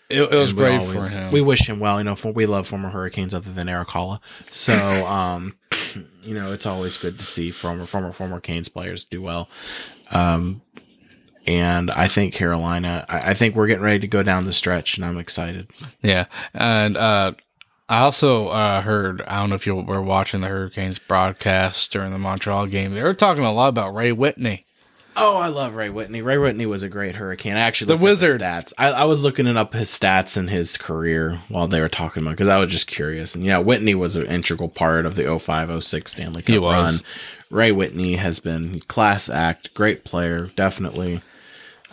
[0.10, 1.32] It, it was great always- for him.
[1.32, 1.98] We wish him well.
[1.98, 4.22] You know, for, we love former Hurricanes other than Eric Holla.
[4.50, 4.74] So,
[5.06, 5.56] um,
[6.24, 9.50] you know, it's always good to see former former former Canes players do well.
[10.12, 10.62] Um,
[11.48, 13.06] and I think Carolina.
[13.10, 15.70] I, I think we're getting ready to go down the stretch, and I'm excited.
[16.02, 17.34] yeah, and uh,
[17.90, 19.22] I also uh, heard.
[19.22, 22.92] I don't know if you were watching the Hurricanes broadcast during the Montreal game.
[22.92, 24.66] They were talking a lot about Ray Whitney.
[25.20, 26.22] Oh, I love Ray Whitney.
[26.22, 27.54] Ray Whitney was a great Hurricane.
[27.58, 28.40] I actually The looked up wizard.
[28.42, 28.72] stats.
[28.78, 32.34] I, I was looking up his stats and his career while they were talking about
[32.34, 33.34] because I was just curious.
[33.34, 37.02] And yeah, Whitney was an integral part of the 0506 Stanley Cup He was.
[37.02, 37.12] run.
[37.50, 41.22] Ray Whitney has been class act, great player, definitely.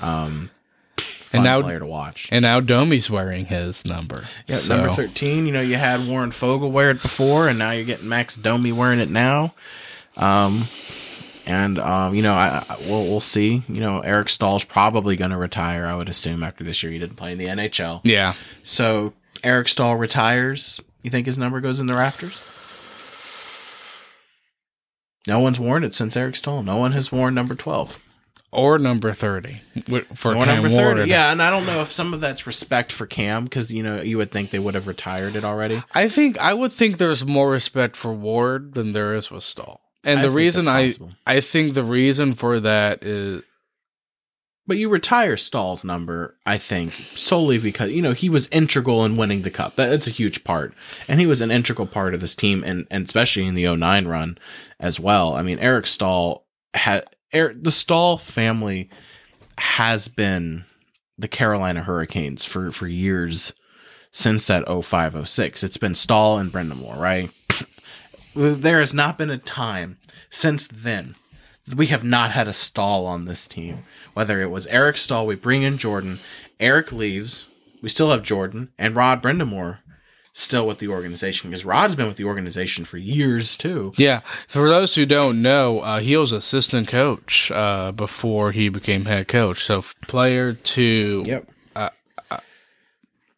[0.05, 0.51] Um,
[0.99, 2.29] fun And now- player to watch.
[2.31, 4.25] And now Domi's wearing his number.
[4.47, 5.47] Yeah, So- number thirteen.
[5.47, 8.73] You know, you had Warren Foegele wear it before, and now you're getting Max Domi
[8.73, 9.55] wearing it now.
[10.17, 10.69] Um,
[11.47, 13.63] and um, you know, I, I we'll we'll see.
[13.69, 15.87] You know, Eric Staal's probably going to retire.
[15.87, 18.01] I would assume after this year, he didn't play in the NHL.
[18.05, 18.35] Yeah.
[18.63, 19.13] So
[19.43, 20.81] Eric Staal retires.
[21.03, 22.41] You think his number goes in the rafters?
[25.27, 26.63] No one's worn it since Eric Staal.
[26.63, 27.99] No one has worn number twelve.
[28.55, 29.61] Or number 30
[30.15, 31.09] for Or Cam number Ward.
[31.09, 34.01] Yeah, and I don't know if some of that's respect for Cam because you know
[34.01, 35.83] you would think they would have retired it already.
[35.95, 39.81] I think I would think there's more respect for Ward than there is with Staal.
[40.05, 40.93] And I the reason I.
[41.27, 43.43] I think the reason for that is
[44.67, 49.17] But you retire Staal's number, I think, solely because you know he was integral in
[49.17, 49.77] winning the cup.
[49.77, 50.73] That, that's a huge part,
[51.07, 54.07] and he was an integral part of this team, and, and especially in the 09
[54.07, 54.39] run
[54.81, 55.35] as well.
[55.35, 58.89] I mean, Eric Staal had Eric, the Staal family
[59.59, 60.65] has been
[61.19, 63.53] the Carolina Hurricanes for for years
[64.11, 65.65] since that 0506.
[65.65, 67.31] It's been Staal and Brind'Amour, right?
[68.37, 69.99] there has not been a time
[70.31, 71.17] since then
[71.67, 73.85] that we have not had a Staal on this team.
[74.15, 76.21] Whether it was Eric Staal, we bring in Jordan.
[76.61, 77.47] Eric leaves.
[77.83, 79.79] We still have Jordan and Rod Brind'Amour
[80.37, 83.93] still with the organization because Rod's been with the organization for years too.
[83.97, 84.21] yeah.
[84.49, 89.29] For those who don't know, uh, he was assistant coach uh, before he became head
[89.29, 89.63] coach.
[89.65, 91.49] So player to Yep.
[91.77, 91.91] I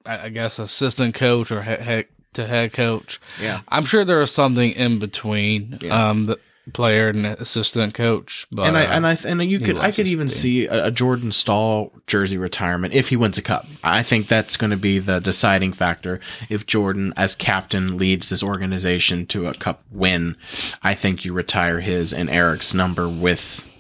[0.05, 2.05] I guess assistant coach or head, head
[2.35, 3.21] to head coach.
[3.41, 3.61] Yeah.
[3.69, 6.11] I'm sure there is something in between Yeah.
[6.11, 6.39] um, the
[6.73, 8.47] player and assistant coach.
[8.51, 10.91] But and I uh, and I and you could I could even see a, a
[10.91, 13.67] Jordan Staal jersey retirement if he wins a cup.
[13.85, 16.21] I think that's going to be the deciding factor.
[16.49, 20.37] If Jordan, as captain, leads this organization to a cup win,
[20.83, 23.71] I think you retire his and Eric's number with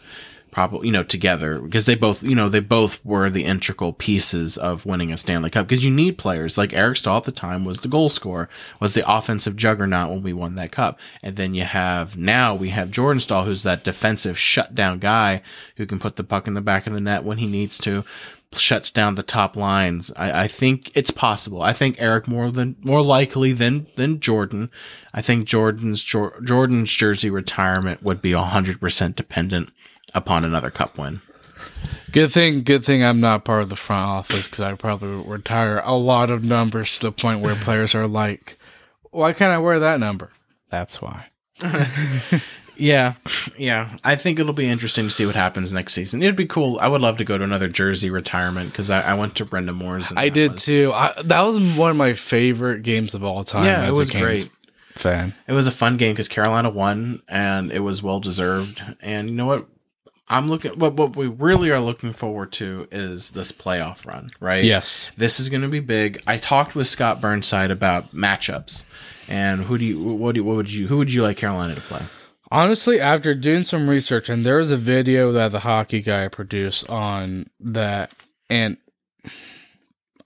[0.56, 4.56] probably you know together because they both you know they both were the integral pieces
[4.56, 5.68] of winning a Stanley Cup.
[5.68, 6.56] Because you need players.
[6.56, 8.48] Like Eric Staal at the time was the goal scorer
[8.80, 10.98] was the offensive juggernaut when we won that cup.
[11.22, 15.42] And then you have now we have Jordan Staal who's that defensive shutdown guy
[15.76, 18.02] who can put the puck in the back of the net when he needs to
[18.54, 20.10] shuts down the top lines.
[20.16, 21.60] I, I think it's possible.
[21.60, 24.70] I think Eric more than more likely than than Jordan.
[25.12, 29.70] I think Jordan's Jordan's jersey retirement would be 100% dependent
[30.16, 31.20] upon another cup win.
[32.10, 35.80] Good thing, good thing I'm not part of the front office because I'd probably retire
[35.84, 38.58] a lot of numbers to the point where players are like,
[39.10, 40.30] "Why can't I wear that number?"
[40.70, 41.26] That's why.
[42.78, 43.14] Yeah,
[43.56, 43.96] yeah.
[44.04, 46.22] I think it'll be interesting to see what happens next season.
[46.22, 46.78] It'd be cool.
[46.78, 50.10] I would love to go to another jersey retirement because I, I went to Brind'Amour's.
[50.10, 50.92] and I did was- too.
[50.94, 53.64] I, that was one of my favorite games of all time.
[53.64, 54.50] Yeah, it was a Canes great.
[54.94, 55.34] fan.
[55.48, 58.82] It was a fun game because Carolina won and it was well deserved.
[59.00, 59.66] And you know what?
[60.28, 60.72] I'm looking.
[60.78, 64.64] What what we really are looking forward to is this playoff run, right?
[64.64, 65.10] Yes.
[65.16, 66.20] This is going to be big.
[66.26, 68.84] I talked with Scott Burnside about matchups,
[69.28, 71.80] and who do you what do what would you who would you like Carolina to
[71.80, 72.02] play?
[72.50, 76.88] Honestly, after doing some research, and there was a video that the hockey guy produced
[76.88, 78.12] on that,
[78.50, 78.78] and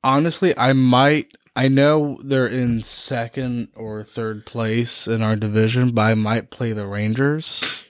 [0.02, 1.34] honestly, I might.
[1.56, 6.72] I know they're in second or third place in our division, but I might play
[6.72, 7.84] the Rangers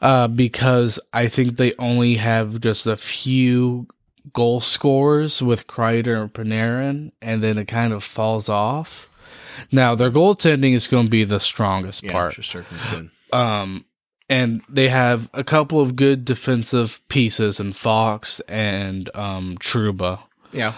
[0.00, 3.86] uh, because I think they only have just a few
[4.32, 9.08] goal scorers with Kreider and Panarin, and then it kind of falls off.
[9.72, 12.34] Now their goaltending is going to be the strongest part.
[12.34, 13.10] Shesterkin's good.
[13.32, 13.84] Um,
[14.28, 20.20] and they have a couple of good defensive pieces in Fox and um, Trouba.
[20.52, 20.74] Yeah,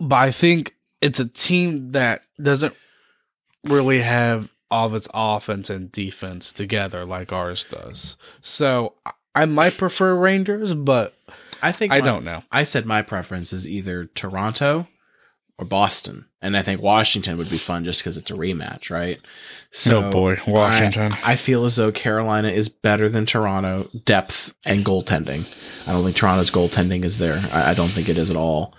[0.00, 2.74] But I think it's a team that doesn't
[3.64, 8.16] really have all of its offense and defense together like ours does.
[8.40, 8.94] So
[9.34, 11.14] I- might prefer Rangers, but
[11.62, 12.42] I think I my- don't know.
[12.50, 14.88] I said my preference is either Toronto
[15.58, 19.18] or Boston, and I think Washington would be fun just because it's a rematch, right?
[19.90, 21.12] oh boy, Washington.
[21.24, 25.46] I, I feel as though Carolina is better than Toronto depth and goaltending.
[25.88, 27.42] I don't think Toronto's goaltending is there.
[27.52, 28.74] I, I don't think it is at all.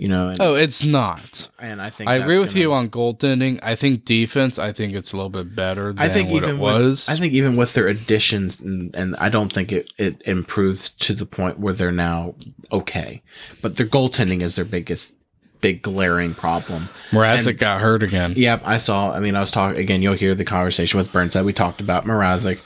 [0.00, 1.50] You know, and, oh, it's not.
[1.58, 3.58] and I think I agree with gonna- you on goaltending.
[3.62, 4.58] I think defense.
[4.58, 5.92] I think it's a little bit better.
[5.92, 7.06] Than I think what even it was.
[7.06, 10.88] with I think even with their additions, and, and I don't think it it improves
[10.92, 12.34] to the point where they're now
[12.72, 13.20] okay.
[13.60, 15.12] But their goaltending is their biggest,
[15.60, 16.88] big glaring problem.
[17.10, 18.32] Mrazek got hurt again.
[18.34, 19.12] Yep, I saw.
[19.12, 20.00] I mean, I was talking again.
[20.00, 21.44] You'll hear the conversation with Burnside.
[21.44, 22.58] We talked about Mrazek,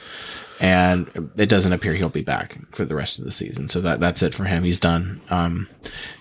[0.60, 3.68] and it doesn't appear he'll be back for the rest of the season.
[3.68, 4.64] So that that's it for him.
[4.64, 5.20] He's done.
[5.30, 5.68] Um,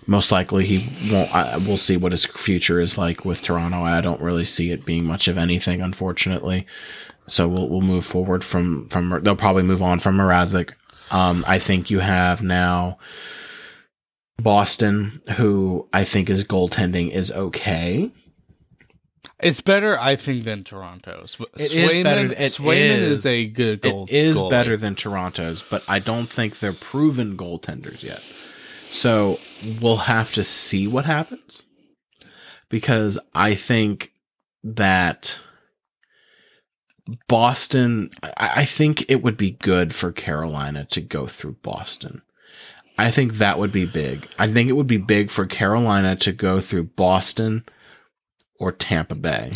[0.07, 1.33] most likely he won't.
[1.33, 3.83] I, we'll see what his future is like with Toronto.
[3.83, 6.65] I don't really see it being much of anything, unfortunately.
[7.27, 9.21] So we'll we'll move forward from from.
[9.23, 10.71] They'll probably move on from Mrazek.
[11.11, 12.97] Um, I think you have now
[14.41, 18.11] Boston, who I think his goaltending is okay.
[19.43, 21.37] It's better, I think, than Toronto's.
[21.55, 22.25] It is Swayman, better.
[22.25, 23.19] It Swayman is.
[23.19, 24.05] is, a good goal.
[24.09, 24.49] It is goalie.
[24.49, 28.21] better than Toronto's, but I don't think they're proven goaltenders yet.
[28.85, 29.39] So
[29.81, 31.65] we'll have to see what happens
[32.69, 34.13] because I think
[34.63, 35.39] that
[37.27, 42.21] Boston, I, I think it would be good for Carolina to go through Boston.
[42.97, 44.27] I think that would be big.
[44.37, 47.65] I think it would be big for Carolina to go through Boston
[48.63, 49.51] or Tampa Bay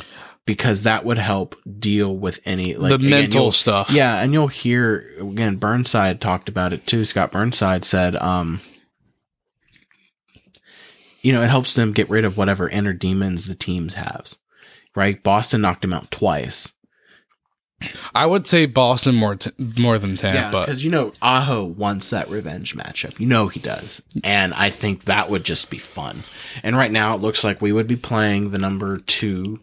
[0.46, 3.90] because that would help deal with any like the again, mental stuff.
[3.90, 5.56] yeah, and you'll hear again.
[5.56, 7.06] Burnside talked about it too.
[7.06, 8.60] Scott Burnside said, um,
[11.22, 14.34] you know, it helps them get rid of whatever inner demons the teams have.
[14.94, 15.24] Right?
[15.24, 16.74] Boston knocked him out twice.
[18.16, 20.62] I would say Boston more t- more than Tampa.
[20.62, 23.20] because you know Aho wants that revenge matchup.
[23.20, 26.24] You know he does, and I think that would just be fun.
[26.64, 29.60] And right now, it looks like we would be playing the number two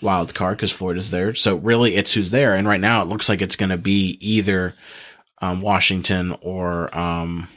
[0.00, 1.34] wild card because Florida's there.
[1.34, 2.54] So really, it's who's there.
[2.54, 4.74] And right now, it looks like it's going to be either
[5.42, 7.48] um, Washington or um,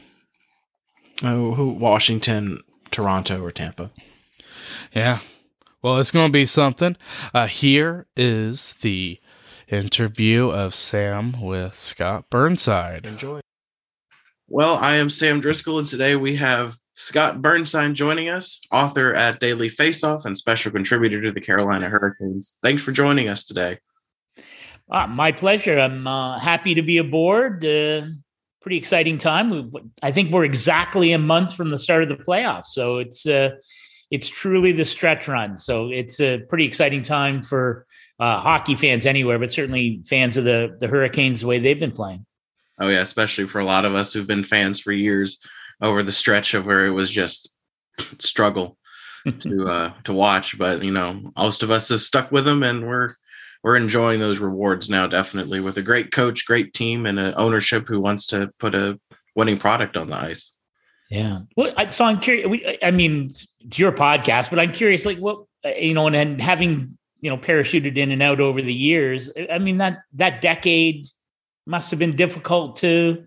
[1.23, 3.91] oh, who Washington, Toronto, or Tampa.
[4.93, 5.19] Yeah.
[5.81, 6.95] Well, it's going to be something.
[7.33, 9.19] Uh, here is the
[9.71, 13.05] interview of Sam with Scott Burnside.
[13.05, 13.39] Enjoy.
[14.47, 19.39] Well, I am Sam Driscoll, and today we have Scott Burnside joining us, author at
[19.39, 22.57] Daily Faceoff and special contributor to the Carolina Hurricanes.
[22.61, 23.79] Thanks for joining us today.
[24.91, 25.79] Ah, my pleasure.
[25.79, 27.63] I'm uh, happy to be aboard.
[27.63, 28.07] Uh,
[28.61, 29.49] pretty exciting time.
[29.49, 33.25] We, I think we're exactly a month from the start of the playoffs, so it's
[33.25, 33.51] uh,
[34.11, 35.55] it's truly the stretch run.
[35.55, 37.85] So it's a pretty exciting time for
[38.21, 41.91] uh, hockey fans anywhere, but certainly fans of the the Hurricanes the way they've been
[41.91, 42.25] playing.
[42.79, 45.43] Oh, yeah, especially for a lot of us who've been fans for years
[45.81, 47.49] over the stretch of where it was just
[48.19, 48.77] struggle
[49.39, 50.57] to uh, to watch.
[50.57, 53.15] But you know, most of us have stuck with them, and we're
[53.63, 55.07] we're enjoying those rewards now.
[55.07, 58.99] Definitely with a great coach, great team, and an ownership who wants to put a
[59.35, 60.55] winning product on the ice.
[61.09, 61.39] Yeah.
[61.57, 62.47] Well, I, so I'm curious.
[62.47, 63.47] We, I mean, it's
[63.79, 67.97] your podcast, but I'm curious, like what you know, and, and having you know parachuted
[67.97, 69.31] in and out over the years.
[69.51, 71.07] I mean that that decade
[71.65, 73.25] must have been difficult to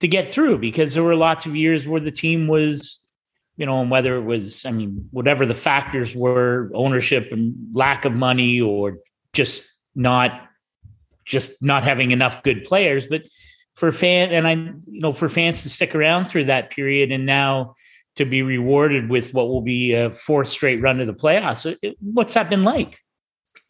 [0.00, 3.00] to get through because there were lots of years where the team was,
[3.56, 8.04] you know, and whether it was, I mean, whatever the factors were, ownership and lack
[8.04, 8.98] of money, or
[9.32, 9.62] just
[9.94, 10.48] not
[11.24, 13.22] just not having enough good players, but
[13.74, 17.26] for fan and I you know for fans to stick around through that period and
[17.26, 17.74] now
[18.16, 21.76] to be rewarded with what will be a fourth straight run to the playoffs.
[22.00, 23.00] What's that been like?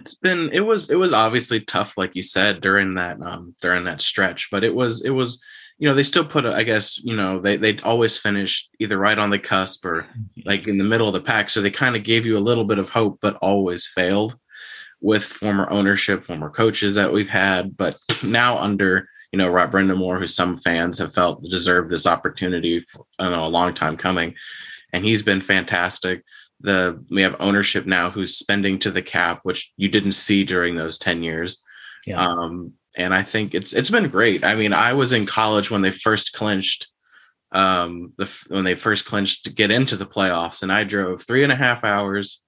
[0.01, 3.85] It's been it was it was obviously tough like you said during that um during
[3.85, 5.43] that stretch but it was it was
[5.79, 8.99] you know they still put a, i guess you know they they always finished either
[8.99, 10.07] right on the cusp or
[10.45, 12.65] like in the middle of the pack so they kind of gave you a little
[12.65, 14.39] bit of hope but always failed
[15.01, 20.19] with former ownership former coaches that we've had but now under you know Rod Brind'Amour
[20.19, 24.35] who some fans have felt deserved this opportunity for know, a long time coming
[24.93, 26.23] and he's been fantastic
[26.61, 30.77] the we have ownership now who's spending to the cap which you didn't see during
[30.77, 31.63] those 10 years
[32.07, 32.21] Yeah.
[32.25, 35.83] um and i think it's it's been great i mean i was in college when
[35.83, 36.89] they first clinched
[37.53, 41.43] um the when they first clinched to get into the playoffs and i drove three
[41.43, 42.41] and a half hours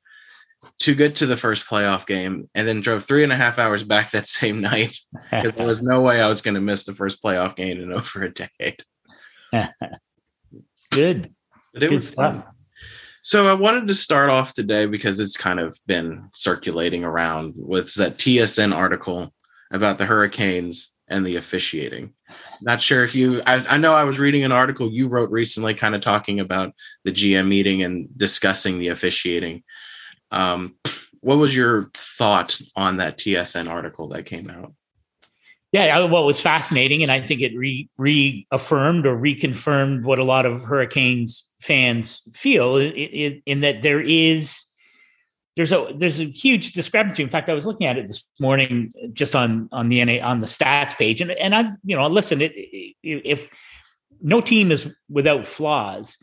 [0.78, 3.84] to get to the first playoff game and then drove three and a half hours
[3.84, 4.96] back that same night
[5.30, 7.92] because there was no way i was going to miss the first playoff game in
[7.92, 8.80] over a decade
[10.90, 11.34] Good.
[11.74, 12.44] but it Good was fun.
[13.26, 17.92] So I wanted to start off today because it's kind of been circulating around with
[17.94, 19.34] that TSN article
[19.72, 22.14] about the Hurricanes and the officiating.
[22.62, 25.74] Not sure if you, I, I know I was reading an article you wrote recently,
[25.74, 29.64] kind of talking about the GM meeting and discussing the officiating.
[30.30, 30.76] Um,
[31.20, 34.72] what was your thought on that TSN article that came out?
[35.72, 40.46] Yeah, what was fascinating, and I think it re- reaffirmed or reconfirmed what a lot
[40.46, 44.64] of Hurricanes fans feel in, in, in that there is
[45.56, 47.22] there's a there's a huge discrepancy.
[47.22, 50.40] In fact, I was looking at it this morning just on on the NA on
[50.40, 52.52] the stats page, and and I you know listen, it,
[53.02, 53.48] if
[54.20, 56.18] no team is without flaws,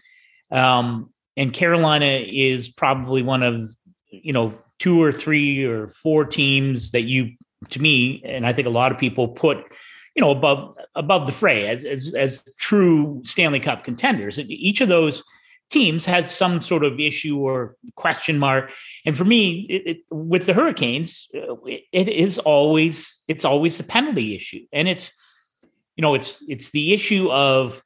[0.52, 3.70] um, and Carolina is probably one of
[4.10, 7.32] you know two or three or four teams that you
[7.72, 9.66] to me, and I think a lot of people put
[10.16, 14.40] you know, above above the fray as as, as true Stanley Cup contenders.
[14.40, 15.24] Each of those
[15.74, 18.72] teams has some sort of issue or question mark.
[19.06, 23.78] And for me, it, it, with the Hurricanes, uh, it, it is always it's always
[23.78, 25.12] the penalty issue, and it's
[25.96, 27.84] you know it's it's the issue of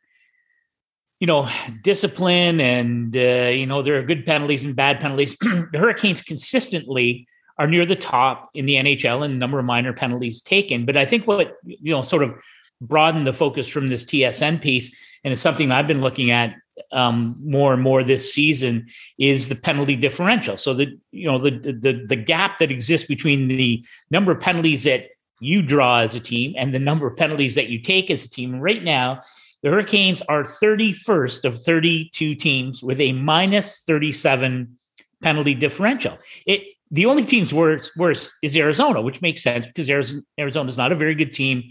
[1.20, 1.50] you know
[1.82, 5.38] discipline and uh, you know there are good penalties and bad penalties.
[5.42, 7.28] the Hurricanes consistently
[7.58, 10.86] are near the top in the NHL in number of minor penalties taken.
[10.86, 12.36] But I think what you know sort of
[12.82, 16.56] broadened the focus from this TSN piece, and it's something I've been looking at
[16.92, 20.58] um, more and more this season is the penalty differential.
[20.58, 24.84] So the you know the the the gap that exists between the number of penalties
[24.84, 25.10] that
[25.40, 28.30] you draw as a team and the number of penalties that you take as a
[28.30, 28.60] team.
[28.60, 29.22] right now,
[29.62, 34.78] the Hurricanes are 31st of 32 teams with a minus 37
[35.22, 36.18] penalty differential.
[36.46, 40.92] It the only team's worse worse is Arizona, which makes sense because Arizona is not
[40.92, 41.64] a very good team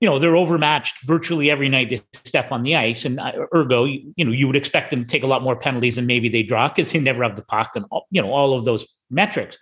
[0.00, 3.84] you know they're overmatched virtually every night they step on the ice, and uh, ergo,
[3.84, 6.28] you, you know, you would expect them to take a lot more penalties than maybe
[6.28, 8.86] they draw because they never have the puck and all, you know all of those
[9.10, 9.58] metrics.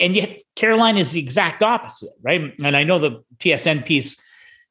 [0.00, 2.52] And yet Carolina is the exact opposite, right?
[2.62, 4.16] And I know the TSN piece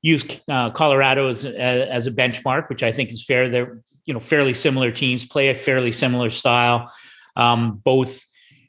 [0.01, 3.49] used uh, Colorado as, as a benchmark, which I think is fair.
[3.49, 6.91] They're you know fairly similar teams, play a fairly similar style.
[7.35, 8.25] Um, both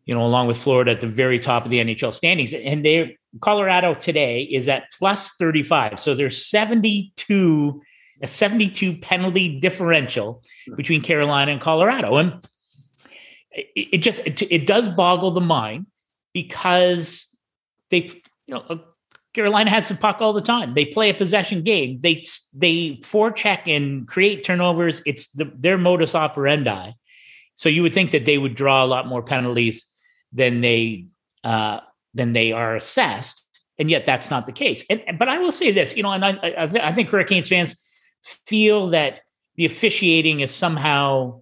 [0.09, 2.55] you know, along with Florida at the very top of the NHL standings.
[2.55, 6.01] And they Colorado today is at plus 35.
[6.01, 7.83] So there's 72,
[8.23, 10.43] a 72 penalty differential
[10.77, 12.17] between Carolina and Colorado.
[12.17, 12.49] And
[13.53, 15.87] it, just it, does boggle the mind
[16.33, 17.29] because
[17.91, 18.11] they,
[18.47, 18.81] you know,
[19.35, 20.73] Carolina has the puck all the time.
[20.73, 22.01] They play a possession game.
[22.01, 22.23] They
[22.55, 25.03] they forecheck and create turnovers.
[25.05, 26.93] It's the, their modus operandi.
[27.57, 29.85] So you would think that they would draw a lot more penalties
[30.33, 31.07] than they
[31.45, 31.81] uh,
[32.15, 33.45] than they are assessed,
[33.79, 34.85] and yet that's not the case.
[34.91, 37.49] And but I will say this, you know, and I I, th- I think Hurricanes
[37.49, 37.77] fans
[38.47, 39.21] feel that
[39.57, 41.41] the officiating is somehow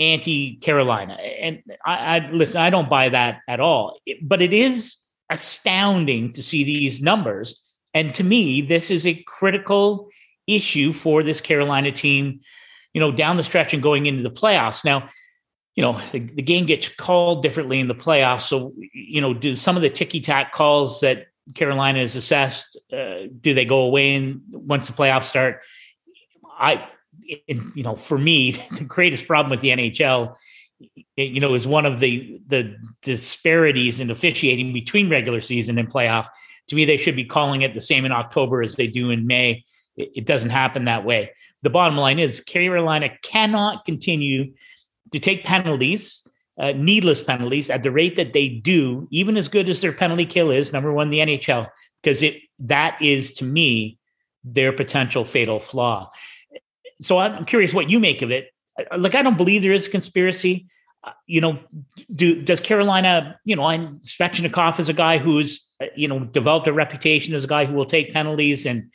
[0.00, 2.60] anti Carolina, and I, I listen.
[2.60, 4.00] I don't buy that at all.
[4.06, 4.96] It, but it is
[5.30, 7.60] astounding to see these numbers,
[7.94, 10.08] and to me, this is a critical
[10.46, 12.40] issue for this Carolina team.
[12.94, 14.84] You know, down the stretch and going into the playoffs.
[14.84, 15.08] Now,
[15.78, 18.48] you know the, the, game gets called differently in the playoffs.
[18.48, 23.28] So you know do some of the ticky tack calls that carolina is assessed uh,
[23.40, 25.60] do they go away and once the playoffs start?
[26.58, 26.88] I
[27.46, 30.34] you know for me the greatest problem with the nhl
[31.16, 36.26] you know is one of the the disparities in officiating between regular season and playoff.
[36.70, 39.28] To me they should be calling it the same in october as they do in
[39.28, 39.62] may.
[39.96, 41.30] It, it doesn't happen that way.
[41.62, 44.54] The bottom line is carolina cannot continue
[45.12, 46.26] to take penalties,
[46.58, 50.26] uh, needless penalties, at the rate that they do, even as good as their penalty
[50.26, 51.68] kill is, number one, the NHL,
[52.02, 53.98] because it that is to me
[54.44, 56.10] their potential fatal flaw.
[57.00, 58.48] So I'm curious what you make of it.
[58.96, 60.66] Like I don't believe there is a conspiracy.
[61.04, 61.58] Uh, you know,
[62.10, 63.38] do does Carolina?
[63.44, 67.44] You know, I'm Svechnikov is a guy who's uh, you know developed a reputation as
[67.44, 68.90] a guy who will take penalties, and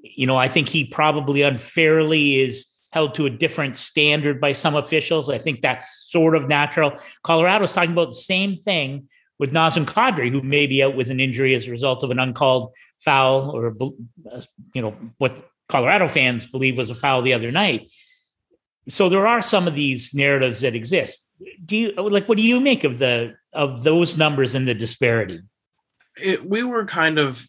[0.00, 2.66] you know I think he probably unfairly is
[2.96, 5.28] held to a different standard by some officials.
[5.28, 6.92] I think that's sort of natural.
[7.24, 11.20] Colorado's talking about the same thing with Nazem Kadri, who may be out with an
[11.20, 13.76] injury as a result of an uncalled foul or,
[14.72, 17.92] you know, what Colorado fans believe was a foul the other night.
[18.88, 21.20] So there are some of these narratives that exist.
[21.66, 25.40] Do you like what do you make of the of those numbers and the disparity?
[26.16, 27.46] It, we were kind of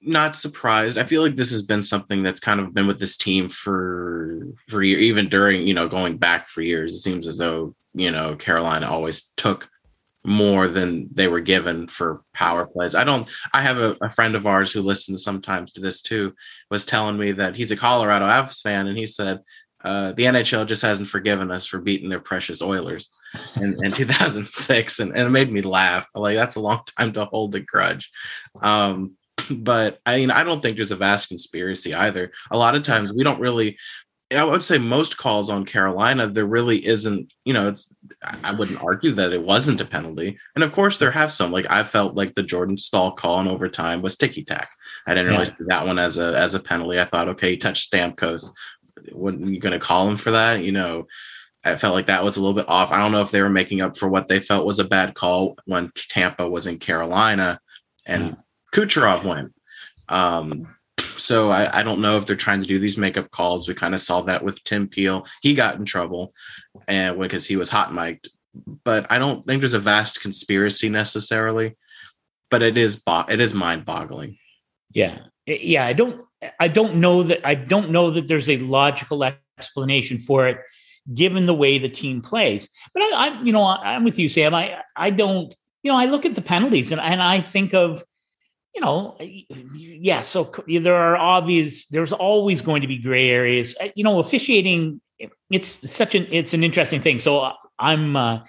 [0.00, 0.98] not surprised.
[0.98, 4.46] I feel like this has been something that's kind of been with this team for
[4.68, 6.94] for year, even during you know going back for years.
[6.94, 9.68] It seems as though you know Carolina always took
[10.24, 12.94] more than they were given for power plays.
[12.94, 13.28] I don't.
[13.52, 16.34] I have a, a friend of ours who listens sometimes to this too.
[16.70, 19.40] Was telling me that he's a Colorado Avs fan, and he said
[19.84, 23.10] uh, the NHL just hasn't forgiven us for beating their precious Oilers
[23.56, 26.08] in, in 2006, and, and it made me laugh.
[26.14, 28.10] Like that's a long time to hold a grudge.
[28.60, 29.16] Um,
[29.50, 32.32] but I mean, I don't think there's a vast conspiracy either.
[32.50, 33.78] A lot of times we don't really.
[34.36, 37.32] I would say most calls on Carolina, there really isn't.
[37.44, 37.94] You know, it's.
[38.22, 41.50] I wouldn't argue that it wasn't a penalty, and of course there have some.
[41.50, 44.68] Like I felt like the Jordan Staal call in overtime was ticky tack.
[45.06, 47.00] I didn't really see that one as a as a penalty.
[47.00, 48.48] I thought, okay, he touched Stamkos.
[49.12, 50.62] When you going to call him for that?
[50.62, 51.06] You know,
[51.64, 52.92] I felt like that was a little bit off.
[52.92, 55.14] I don't know if they were making up for what they felt was a bad
[55.14, 57.60] call when Tampa was in Carolina,
[58.04, 58.36] and.
[58.74, 59.52] Kucherov went.
[60.08, 60.74] Um,
[61.16, 63.68] so I, I, don't know if they're trying to do these makeup calls.
[63.68, 65.26] We kind of saw that with Tim Peel.
[65.42, 66.32] He got in trouble
[66.86, 68.30] and because he was hot mic'd.
[68.84, 71.76] But I don't think there's a vast conspiracy necessarily.
[72.50, 74.38] But it is bo- it is mind boggling.
[74.90, 75.84] Yeah, yeah.
[75.84, 76.24] I don't
[76.58, 79.22] I don't know that I don't know that there's a logical
[79.58, 80.58] explanation for it,
[81.12, 82.68] given the way the team plays.
[82.94, 84.54] But I, I you know, I, I'm with you, Sam.
[84.54, 88.02] I I don't, you know, I look at the penalties and, and I think of,
[88.74, 89.16] you know,
[89.74, 90.20] yeah.
[90.20, 91.86] So there are obvious.
[91.86, 93.74] There's always going to be gray areas.
[93.94, 95.00] You know, officiating.
[95.50, 97.20] It's such an it's an interesting thing.
[97.20, 98.16] So I'm.
[98.16, 98.40] Uh,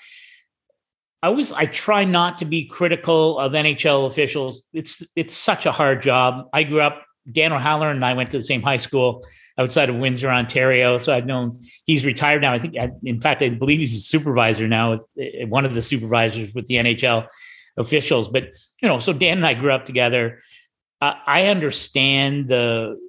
[1.22, 4.64] I always I try not to be critical of NHL officials.
[4.72, 6.48] It's it's such a hard job.
[6.54, 7.04] I grew up.
[7.30, 9.24] Dan O'Halloran and I went to the same high school
[9.60, 10.98] outside of Windsor, Ontario.
[10.98, 12.54] So I've known he's retired now.
[12.54, 16.54] I think, in fact, I believe he's a supervisor now, uh, one of the supervisors
[16.54, 17.28] with the NHL
[17.80, 18.28] officials.
[18.28, 20.42] But you know, so Dan and I grew up together.
[21.02, 23.00] Uh, I understand the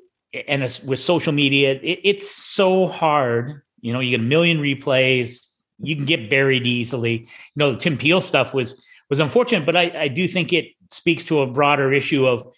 [0.49, 3.61] and with social media, it, it's so hard.
[3.83, 5.41] You know, you get a million replays
[5.83, 7.21] you can get buried easily.
[7.21, 10.67] You know, the Tim Peel stuff was was unfortunate, but I, I do think it
[10.91, 12.53] speaks to a broader issue of,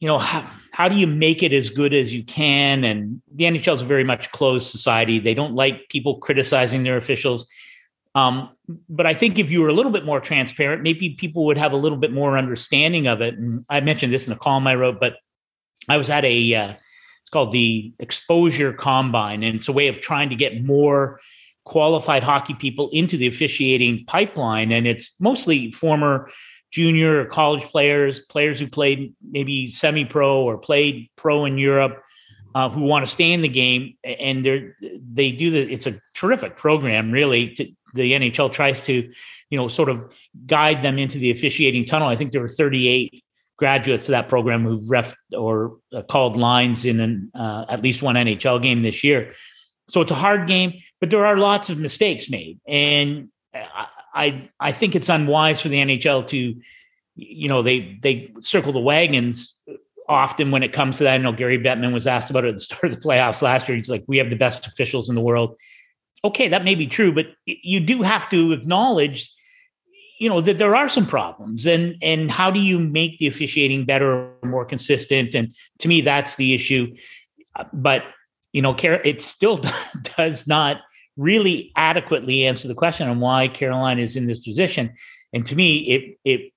[0.00, 2.84] you know, how, how do you make it as good as you can?
[2.84, 5.18] And the NHL is a very much closed society.
[5.18, 7.46] They don't like people criticizing their officials.
[8.14, 8.50] Um,
[8.88, 11.72] but I think if you were a little bit more transparent, maybe people would have
[11.72, 13.34] a little bit more understanding of it.
[13.34, 15.16] And I mentioned this in a column I wrote, but
[15.88, 16.74] I was at a uh,
[17.20, 21.20] it's called the Exposure Combine, and it's a way of trying to get more
[21.64, 24.72] qualified hockey people into the officiating pipeline.
[24.72, 26.30] And it's mostly former
[26.70, 32.02] junior or college players, players who played maybe semi pro or played pro in Europe.
[32.54, 34.76] Uh, who want to stay in the game and they're
[35.10, 39.10] they do the it's a terrific program really to, the nhl tries to
[39.50, 40.12] you know sort of
[40.46, 43.22] guide them into the officiating tunnel i think there were 38
[43.56, 48.02] graduates of that program who've ref or uh, called lines in an, uh, at least
[48.02, 49.32] one nhl game this year
[49.92, 54.50] so it's a hard game, but there are lots of mistakes made, and I I,
[54.58, 56.56] I think it's unwise for the NHL to,
[57.16, 59.54] you know, they they circle the wagons
[60.08, 61.14] often when it comes to that.
[61.14, 63.68] I know Gary Bettman was asked about it at the start of the playoffs last
[63.68, 63.76] year.
[63.76, 65.56] He's like, "We have the best officials in the world."
[66.24, 69.30] Okay, that may be true, but you do have to acknowledge
[70.18, 73.84] you know that there are some problems and and how do you make the officiating
[73.84, 76.94] better or more consistent and to me that's the issue
[77.56, 78.04] uh, but
[78.52, 79.60] you know, it still
[80.16, 80.78] does not
[81.16, 84.94] really adequately answer the question on why Carolina is in this position.
[85.32, 86.52] And to me, it it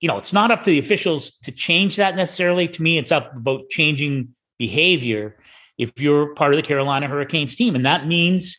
[0.00, 2.68] you know, it's not up to the officials to change that necessarily.
[2.68, 5.36] To me, it's up about changing behavior
[5.76, 8.56] if you're part of the Carolina Hurricanes team, and that means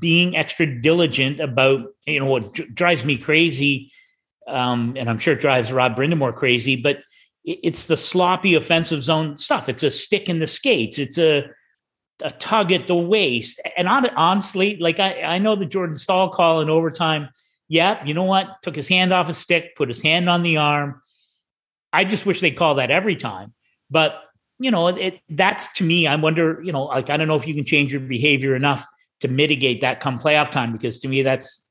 [0.00, 3.92] being extra diligent about you know what drives me crazy,
[4.46, 6.98] um, and I'm sure it drives Rod Brind'Amour crazy, but
[7.44, 9.68] it's the sloppy offensive zone stuff.
[9.68, 10.98] It's a stick in the skates.
[10.98, 11.44] It's a
[12.22, 13.60] a tug at the waist.
[13.76, 17.28] And honestly, like I, I know the Jordan Staal call in overtime.
[17.68, 18.62] Yeah, you know what?
[18.62, 21.00] Took his hand off a stick, put his hand on the arm.
[21.92, 23.52] I just wish they call that every time.
[23.90, 24.20] But
[24.58, 26.06] you know, it that's to me.
[26.06, 28.86] I wonder, you know, like I don't know if you can change your behavior enough
[29.20, 31.64] to mitigate that come playoff time because to me that's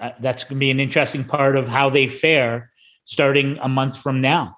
[0.00, 2.70] uh, that's going to be an interesting part of how they fare
[3.04, 4.56] starting a month from now.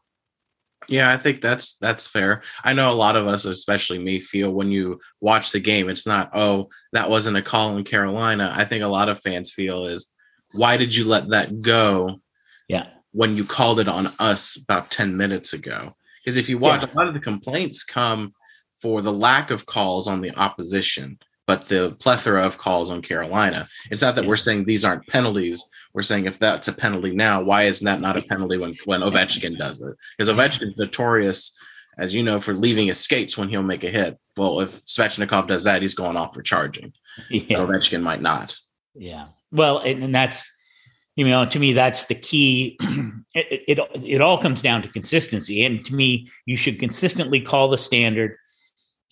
[0.88, 2.42] Yeah, I think that's that's fair.
[2.64, 6.06] I know a lot of us, especially me, feel when you watch the game, it's
[6.06, 8.52] not, oh, that wasn't a call in Carolina.
[8.54, 10.10] I think a lot of fans feel is,
[10.52, 12.20] why did you let that go?
[12.68, 12.88] Yeah.
[13.12, 15.94] When you called it on us about 10 minutes ago.
[16.24, 16.92] Because if you watch, yeah.
[16.92, 18.32] a lot of the complaints come
[18.80, 21.18] for the lack of calls on the opposition,
[21.50, 23.66] but the plethora of calls on Carolina.
[23.90, 27.42] It's not that we're saying these aren't penalties we're saying if that's a penalty now,
[27.42, 29.96] why isn't that not a penalty when when Ovechkin does it?
[30.16, 31.56] Because Ovechkin's notorious,
[31.98, 34.18] as you know, for leaving his skates when he'll make a hit.
[34.36, 36.92] Well, if Svechnikov does that, he's going off for charging.
[37.28, 37.58] Yeah.
[37.58, 38.54] Ovechkin might not.
[38.94, 39.26] Yeah.
[39.50, 40.50] Well, and, and that's
[41.16, 42.78] you know to me that's the key.
[43.34, 47.68] it, it it all comes down to consistency, and to me, you should consistently call
[47.68, 48.36] the standard.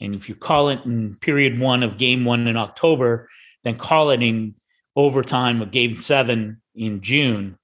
[0.00, 3.28] And if you call it in period one of game one in October,
[3.64, 4.54] then call it in
[4.96, 7.58] overtime of game seven in June.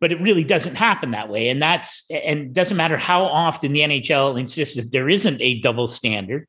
[0.00, 1.48] But it really doesn't happen that way.
[1.48, 5.86] And that's, and doesn't matter how often the NHL insists that there isn't a double
[5.86, 6.48] standard.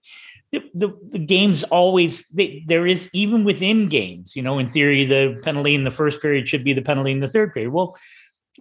[0.51, 5.05] The, the, the games always, they, there is, even within games, you know, in theory,
[5.05, 7.71] the penalty in the first period should be the penalty in the third period.
[7.71, 7.95] Well,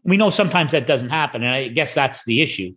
[0.04, 1.42] we know sometimes that doesn't happen.
[1.42, 2.74] And I guess that's the issue.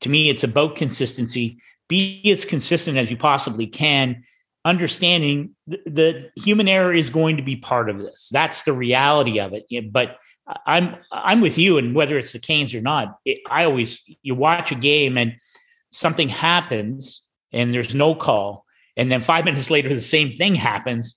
[0.00, 1.58] To me, it's about consistency.
[1.90, 4.24] Be as consistent as you possibly can
[4.64, 8.28] understanding the, human error is going to be part of this.
[8.30, 9.92] That's the reality of it.
[9.92, 10.18] But
[10.66, 14.34] I'm I'm with you, and whether it's the Canes or not, it, I always you
[14.34, 15.34] watch a game and
[15.90, 17.22] something happens
[17.52, 18.64] and there's no call,
[18.96, 21.14] and then five minutes later the same thing happens,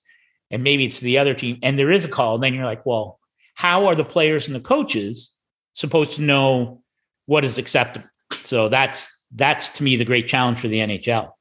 [0.50, 2.86] and maybe it's the other team and there is a call, and then you're like,
[2.86, 3.18] well,
[3.54, 5.32] how are the players and the coaches
[5.72, 6.82] supposed to know
[7.26, 8.08] what is acceptable?
[8.44, 11.32] So that's that's to me the great challenge for the NHL.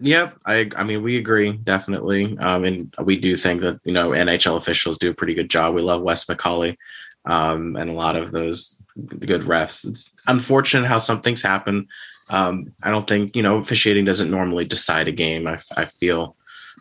[0.00, 4.10] Yep, I I mean we agree definitely, um, and we do think that you know
[4.10, 5.74] NHL officials do a pretty good job.
[5.74, 6.76] We love Wes McCauley,
[7.24, 8.78] um, and a lot of those
[9.18, 9.86] good refs.
[9.86, 11.88] It's unfortunate how some things happen.
[12.28, 15.46] Um, I don't think you know officiating doesn't normally decide a game.
[15.46, 16.36] I I feel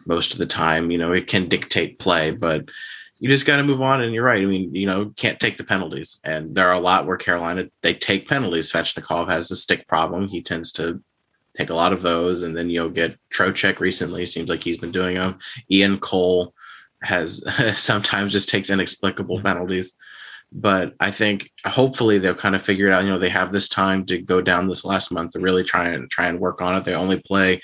[0.05, 2.69] most of the time, you know, it can dictate play, but
[3.20, 4.01] you just got to move on.
[4.01, 4.41] And you're right.
[4.41, 7.66] I mean, you know, can't take the penalties, and there are a lot where Carolina
[7.82, 8.72] they take penalties.
[8.72, 10.28] Svechnikov has a stick problem.
[10.28, 11.01] He tends to
[11.55, 12.43] take a lot of those.
[12.43, 14.26] And then you'll get Trocheck recently.
[14.26, 15.39] Seems like he's been doing them.
[15.72, 16.53] Ian Cole
[17.01, 17.43] has
[17.76, 19.93] sometimes just takes inexplicable penalties.
[20.51, 23.03] But I think hopefully they'll kind of figure it out.
[23.03, 25.89] You know, they have this time to go down this last month to really try
[25.89, 26.84] and try and work on it.
[26.84, 27.61] They only play,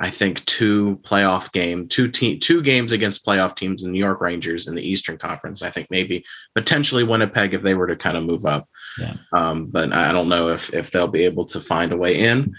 [0.00, 4.20] I think, two playoff game, two team, two games against playoff teams in New York
[4.20, 5.62] Rangers in the Eastern Conference.
[5.62, 6.24] I think maybe
[6.54, 8.68] potentially Winnipeg if they were to kind of move up.
[8.98, 9.16] Yeah.
[9.32, 12.54] Um, but I don't know if if they'll be able to find a way in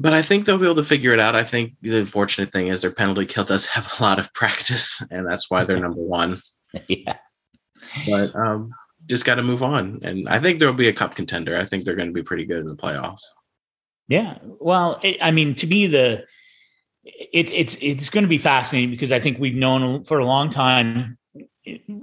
[0.00, 1.36] but I think they'll be able to figure it out.
[1.36, 5.02] I think the unfortunate thing is their penalty kill does have a lot of practice,
[5.10, 6.40] and that's why they're number one.
[6.88, 7.18] yeah.
[8.06, 8.72] But um,
[9.06, 11.56] just got to move on, and I think there'll be a cup contender.
[11.56, 13.22] I think they're going to be pretty good in the playoffs.
[14.10, 14.38] Yeah.
[14.42, 16.24] Well, it, I mean, to me, the
[17.04, 20.50] it's it's it's going to be fascinating because I think we've known for a long
[20.50, 21.16] time,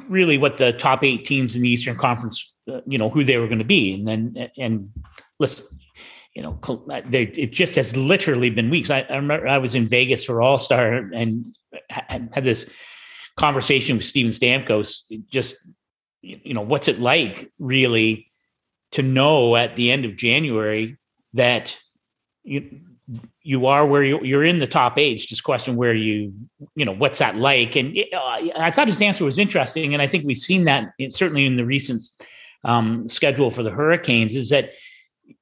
[0.07, 3.37] really, what the top eight teams in the Eastern Conference, uh, you know, who they
[3.37, 4.89] were going to be, and then and
[5.39, 5.67] listen
[6.37, 6.59] you know,
[7.07, 8.91] they, it just has literally been weeks.
[8.91, 11.57] I, I remember I was in Vegas for All Star and
[11.89, 12.67] had this
[13.39, 15.01] conversation with Steven Stamkos.
[15.31, 15.55] Just,
[16.21, 18.31] you know, what's it like really
[18.91, 20.97] to know at the end of January
[21.33, 21.75] that
[22.47, 22.81] you
[23.41, 25.13] you are where you, you're in the top eight.
[25.13, 26.33] It's just question where you,
[26.75, 27.77] you know, what's that like?
[27.77, 30.91] And it, uh, I thought his answer was interesting, and I think we've seen that
[30.99, 32.03] in, certainly in the recent
[32.65, 34.35] um, schedule for the Hurricanes.
[34.35, 34.71] Is that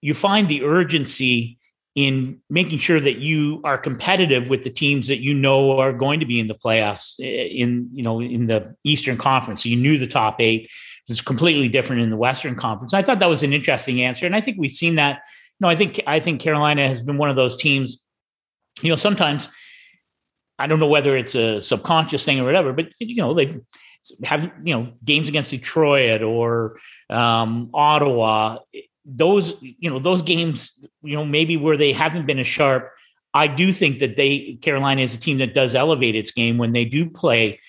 [0.02, 1.58] you find the urgency
[1.96, 6.20] in making sure that you are competitive with the teams that you know are going
[6.20, 9.64] to be in the playoffs eh, in you know in the Eastern Conference.
[9.64, 10.70] So you knew the top eight.
[11.08, 12.94] It's completely different in the Western Conference.
[12.94, 15.22] I thought that was an interesting answer, and I think we've seen that.
[15.60, 18.04] Know, I think I think Carolina has been one of those teams.
[18.82, 19.48] You know, sometimes
[20.60, 23.58] I don't know whether it's a subconscious thing or whatever, but you know, they
[24.24, 26.78] have you know games against Detroit or
[27.10, 28.60] um, Ottawa
[29.06, 32.92] those you know those games you know maybe where they haven't been as sharp
[33.34, 36.72] i do think that they carolina is a team that does elevate its game when
[36.72, 37.60] they do play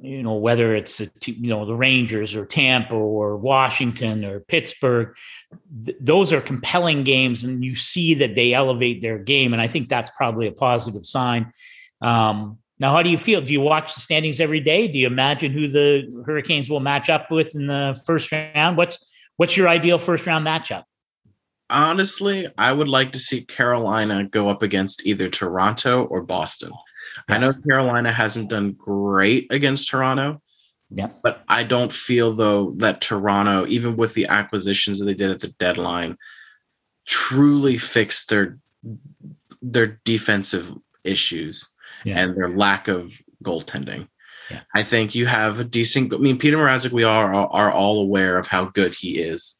[0.00, 5.14] you know whether it's a, you know the rangers or tampa or washington or pittsburgh
[5.84, 9.66] th- those are compelling games and you see that they elevate their game and i
[9.66, 11.50] think that's probably a positive sign
[12.02, 15.08] um, now how do you feel do you watch the standings every day do you
[15.08, 19.04] imagine who the hurricanes will match up with in the first round what's
[19.40, 20.84] What's your ideal first round matchup?
[21.70, 26.72] Honestly, I would like to see Carolina go up against either Toronto or Boston.
[27.28, 30.40] I know Carolina hasn't done great against Toronto.
[30.90, 31.10] Yeah.
[31.22, 35.40] But I don't feel though that Toronto, even with the acquisitions that they did at
[35.40, 36.16] the deadline,
[37.06, 38.58] truly fixed their
[39.62, 41.68] their defensive issues
[42.04, 42.18] yeah.
[42.18, 43.12] and their lack of
[43.44, 44.08] goaltending.
[44.50, 44.60] Yeah.
[44.74, 46.12] I think you have a decent.
[46.12, 49.59] I mean, Peter Mrazek, we are are all aware of how good he is,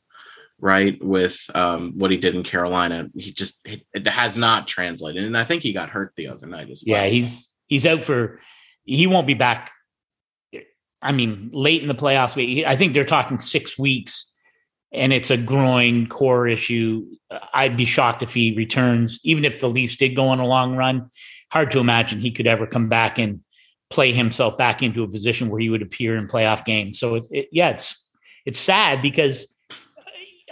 [0.61, 1.03] right?
[1.03, 5.45] With um, what he did in Carolina, he just it, has not translated, and I
[5.45, 7.03] think he got hurt the other night as well.
[7.03, 8.41] Yeah, he's he's out for.
[8.85, 9.71] He won't be back.
[11.03, 14.31] I mean, late in the playoffs, I think they're talking six weeks,
[14.93, 17.07] and it's a groin core issue.
[17.55, 20.77] I'd be shocked if he returns, even if the Leafs did go on a long
[20.77, 21.11] run.
[21.51, 23.41] Hard to imagine he could ever come back and
[23.89, 26.99] play himself back into a position where he would appear in playoff games.
[26.99, 28.05] So it, it, yeah, it's
[28.47, 29.47] it's sad because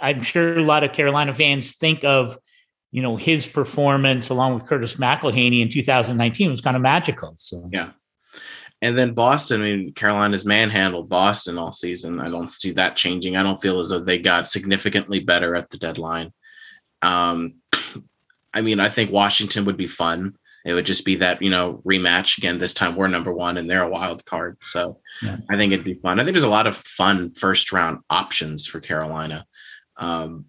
[0.01, 2.37] I'm sure a lot of Carolina fans think of
[2.91, 7.33] you know his performance along with Curtis McElhinney in 2019 was kind of magical.
[7.35, 7.91] So yeah.
[8.81, 12.21] And then Boston, I mean, Carolina's manhandled Boston all season.
[12.21, 13.35] I don't see that changing.
[13.35, 16.31] I don't feel as though they got significantly better at the deadline.
[17.01, 17.55] Um,
[18.53, 20.35] I mean, I think Washington would be fun.
[20.65, 22.57] It would just be that, you know, rematch again.
[22.57, 24.57] This time we're number one and they're a wild card.
[24.61, 25.37] So yeah.
[25.49, 26.19] I think it'd be fun.
[26.19, 29.45] I think there's a lot of fun first round options for Carolina.
[29.99, 30.45] Um,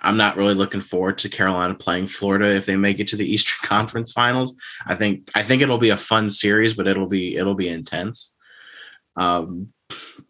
[0.00, 3.26] I'm not really looking forward to Carolina playing Florida if they make it to the
[3.32, 4.56] Eastern Conference Finals.
[4.86, 8.34] I think I think it'll be a fun series, but it'll be it'll be intense.
[9.16, 9.72] Um,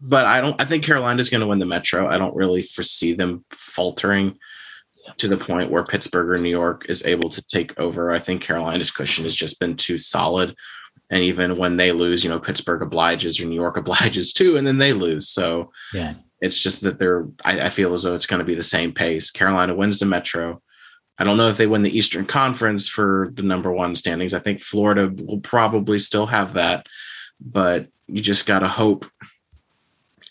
[0.00, 0.60] but I don't.
[0.60, 2.08] I think Carolina's going to win the Metro.
[2.08, 4.38] I don't really foresee them faltering
[5.18, 8.12] to the point where Pittsburgh or New York is able to take over.
[8.12, 10.54] I think Carolina's cushion has just been too solid.
[11.10, 14.66] And even when they lose, you know, Pittsburgh obliges or New York obliges too, and
[14.66, 15.28] then they lose.
[15.28, 18.54] So yeah, it's just that they're, I, I feel as though it's going to be
[18.54, 19.30] the same pace.
[19.30, 20.60] Carolina wins the Metro.
[21.18, 24.34] I don't know if they win the Eastern Conference for the number one standings.
[24.34, 26.86] I think Florida will probably still have that,
[27.40, 29.06] but you just got to hope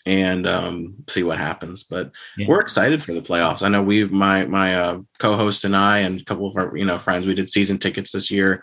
[0.06, 1.82] and um, see what happens.
[1.82, 2.46] But yeah.
[2.48, 3.64] we're excited for the playoffs.
[3.64, 6.84] I know we've my my uh, co-host and I and a couple of our you
[6.84, 8.62] know friends we did season tickets this year,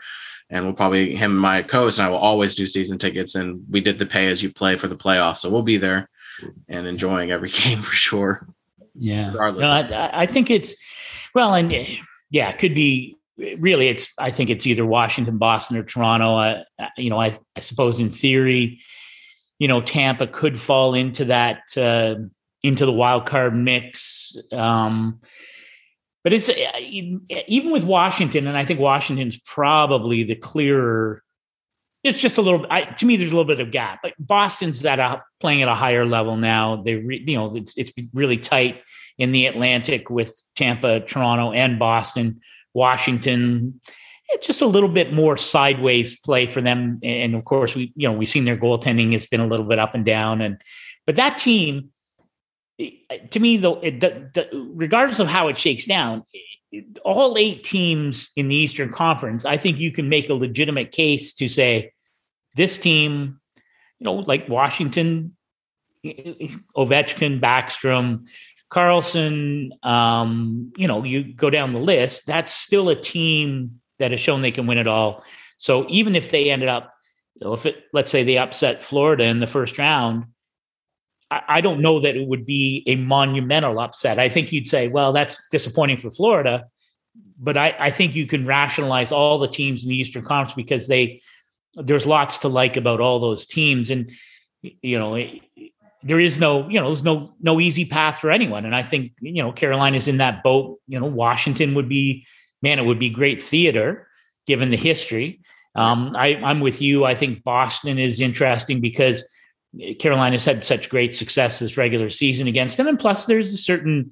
[0.49, 3.61] and we'll probably him and my co-host and I will always do season tickets, and
[3.69, 6.09] we did the pay as you play for the playoffs, so we'll be there
[6.67, 8.47] and enjoying every game for sure.
[8.93, 9.63] Yeah, regardless.
[9.63, 10.75] No, I, I think it's
[11.33, 11.71] well, and
[12.29, 13.87] yeah, it could be really.
[13.87, 16.37] It's I think it's either Washington, Boston, or Toronto.
[16.37, 16.63] Uh,
[16.97, 18.79] you know, I I suppose in theory
[19.63, 22.15] you know, Tampa could fall into that uh,
[22.63, 24.35] into the wild card mix.
[24.51, 25.21] Um,
[26.23, 31.23] but it's uh, even with Washington, and I think Washington's probably the clearer.
[32.03, 32.65] It's just a little.
[32.69, 33.99] I, to me, there's a little bit of gap.
[34.03, 36.81] But Boston's at a playing at a higher level now.
[36.83, 38.81] They, re, you know, it's it's really tight
[39.17, 42.41] in the Atlantic with Tampa, Toronto, and Boston.
[42.73, 43.79] Washington,
[44.29, 46.99] it's just a little bit more sideways play for them.
[47.03, 49.79] And of course, we you know we've seen their goaltending has been a little bit
[49.79, 50.41] up and down.
[50.41, 50.59] And
[51.05, 51.89] but that team,
[52.77, 53.81] to me, though,
[54.51, 56.23] regardless of how it shakes down,
[57.05, 61.33] all eight teams in the Eastern Conference, I think you can make a legitimate case
[61.35, 61.92] to say
[62.55, 63.39] this team,
[63.99, 65.35] you know, like Washington,
[66.05, 68.25] Ovechkin, Backstrom,
[68.69, 74.19] Carlson, um, you know, you go down the list, that's still a team that has
[74.19, 75.23] shown they can win it all.
[75.57, 76.91] So even if they ended up,
[77.35, 80.25] you know, if it, let's say they upset Florida in the first round,
[81.29, 84.19] I, I don't know that it would be a monumental upset.
[84.19, 86.65] I think you'd say, well, that's disappointing for Florida,
[87.39, 90.87] but I, I think you can rationalize all the teams in the Eastern Conference because
[90.87, 91.21] they
[91.75, 94.11] there's lots to like about all those teams, and
[94.61, 95.21] you know.
[96.05, 99.13] There is no, you know, there's no no easy path for anyone, and I think
[99.21, 100.81] you know Carolina's in that boat.
[100.85, 102.25] You know, Washington would be
[102.63, 104.07] man, it would be great theater
[104.47, 105.41] given the history.
[105.75, 107.03] Um, I, I'm with you.
[107.05, 109.23] I think Boston is interesting because
[109.99, 112.87] Carolina's had such great success this regular season against them.
[112.87, 114.11] And plus, there's a certain,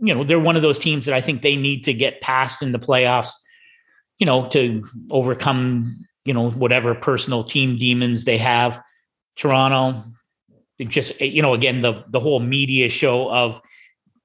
[0.00, 2.62] you know, they're one of those teams that I think they need to get past
[2.62, 3.32] in the playoffs,
[4.18, 8.80] you know, to overcome, you know, whatever personal team demons they have.
[9.36, 10.04] Toronto,
[10.80, 13.60] just, you know, again, the, the whole media show of,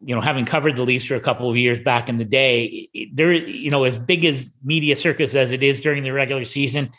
[0.02, 2.90] you know, having covered the Leafs for a couple of years back in the day,
[3.14, 6.90] there, you know, as big as media circus as it is during the regular season,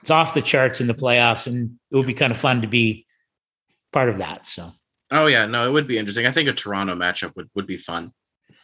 [0.00, 2.68] it's off the charts in the playoffs, and it would be kind of fun to
[2.68, 3.06] be
[3.92, 4.46] part of that.
[4.46, 4.72] So,
[5.10, 6.26] oh yeah, no, it would be interesting.
[6.26, 8.12] I think a Toronto matchup would would be fun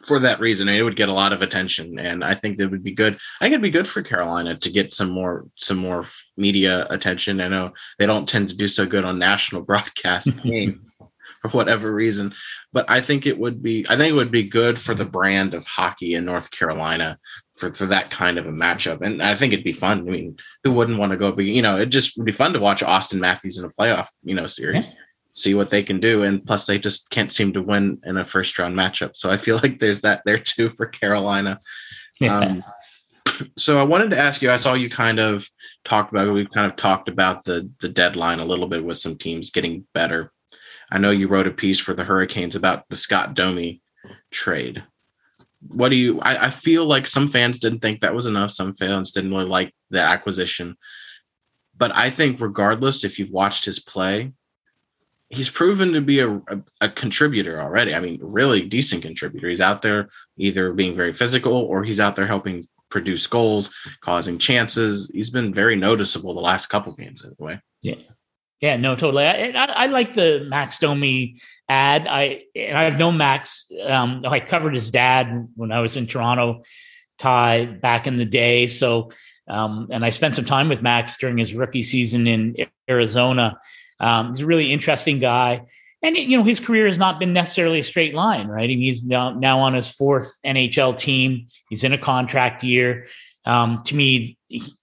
[0.07, 0.68] for that reason.
[0.68, 3.14] It would get a lot of attention, and I think that would be good.
[3.40, 7.40] I think it'd be good for Carolina to get some more some more media attention.
[7.40, 10.96] I know they don't tend to do so good on national broadcast games
[11.40, 12.32] for whatever reason.
[12.72, 15.55] But I think it would be I think it would be good for the brand
[15.55, 17.18] of hockey in North Carolina
[17.55, 19.00] for, for that kind of a matchup.
[19.00, 20.00] And I think it'd be fun.
[20.00, 22.52] I mean, who wouldn't want to go but you know, it just would be fun
[22.52, 24.86] to watch Auston Matthews in a playoff, you know, series.
[24.86, 24.94] Yeah.
[25.35, 26.22] See what they can do.
[26.22, 29.16] And plus they just can't seem to win in a first round matchup.
[29.16, 31.59] So I feel like there's that there too for Carolina.
[32.20, 32.39] Yeah.
[32.39, 32.64] Um,
[33.57, 35.49] so I wanted to ask you, I saw you kind of
[35.85, 39.16] talked about we've kind of talked about the the deadline a little bit with some
[39.16, 40.32] teams getting better
[40.91, 43.82] I know you wrote a piece for the Hurricanes about the Scott Domi
[44.30, 44.85] trade.
[45.68, 46.20] What do you?
[46.20, 48.51] I, I feel like some fans didn't think that was enough.
[48.51, 50.76] Some fans didn't really like the acquisition.
[51.76, 54.32] But I think, regardless, if you've watched his play,
[55.30, 57.94] he's proven to be a, a, a, contributor already.
[57.94, 59.48] I mean, really decent contributor.
[59.48, 63.70] He's out there either being very physical or he's out there helping produce goals,
[64.00, 65.10] causing chances.
[65.12, 67.60] He's been very noticeable the last couple games, anyway.
[67.82, 67.96] Yeah.
[68.60, 69.26] Yeah, no, totally.
[69.26, 72.06] I, I, I like the Max Domi ad.
[72.06, 73.70] I and I've known Max.
[73.86, 76.62] Um, I covered his dad when I was in Toronto,
[77.18, 78.66] Ty back in the day.
[78.68, 79.10] So,
[79.48, 82.56] um, and I spent some time with Max during his rookie season in
[82.88, 83.58] Arizona.
[84.01, 85.62] Um, he's a really interesting guy,
[86.03, 88.68] and you know his career has not been necessarily a straight line, right?
[88.68, 91.47] And he's now now on his fourth NHL team.
[91.68, 93.07] He's in a contract year.
[93.45, 94.38] Um, to me,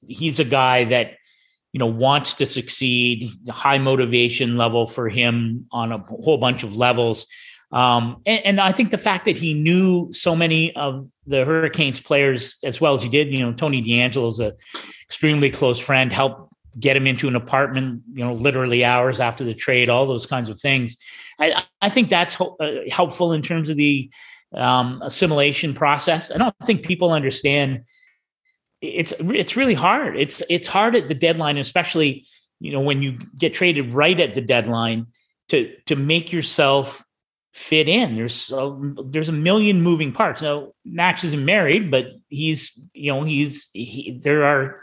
[0.08, 1.18] he's a guy that
[1.74, 6.76] you know wants to succeed high motivation level for him on a whole bunch of
[6.76, 7.26] levels
[7.72, 12.02] um, and, and, I think the fact that he knew so many of the Hurricanes
[12.02, 14.54] players as well as he did, you know, Tony DeAngelo is a
[15.06, 19.54] extremely close friend, helped get him into an apartment, you know, literally hours after the
[19.54, 20.96] trade, all those kinds of things.
[21.40, 24.10] I, I think that's ho- uh, helpful in terms of the
[24.54, 26.32] um, assimilation process.
[26.32, 27.84] I don't think people understand
[28.82, 30.18] it's it's really hard.
[30.18, 32.26] It's it's hard at the deadline, especially
[32.60, 35.08] you know when you get traded right at the deadline
[35.50, 37.04] to to make yourself
[37.54, 38.16] fit in.
[38.16, 40.42] There's a, there's a million moving parts.
[40.42, 44.82] Now Max isn't married, but he's you know he's he, there are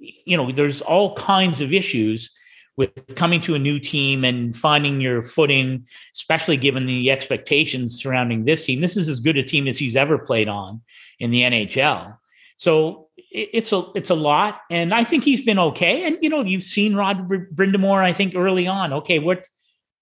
[0.00, 2.30] you know there's all kinds of issues
[2.76, 8.44] with coming to a new team and finding your footing, especially given the expectations surrounding
[8.44, 8.80] this team.
[8.80, 10.80] This is as good a team as he's ever played on
[11.18, 12.16] in the NHL.
[12.56, 16.06] So it's a it's a lot, and I think he's been okay.
[16.06, 18.02] And you know, you've seen Rod Brind'Amour.
[18.02, 19.46] I think early on, okay, what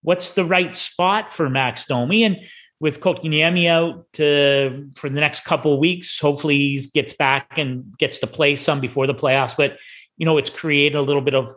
[0.02, 2.24] what's the right spot for Max Domi?
[2.24, 2.44] And
[2.80, 7.96] with Kotkaniemi out to, for the next couple of weeks, hopefully he gets back and
[7.98, 9.56] gets to play some before the playoffs.
[9.56, 9.78] But
[10.16, 11.48] you know, it's created a little bit of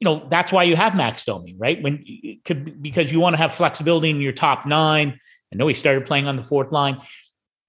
[0.00, 1.80] you know that's why you have Max Domi, right?
[1.82, 2.04] When
[2.44, 5.18] could because you want to have flexibility in your top nine.
[5.52, 7.00] I know he started playing on the fourth line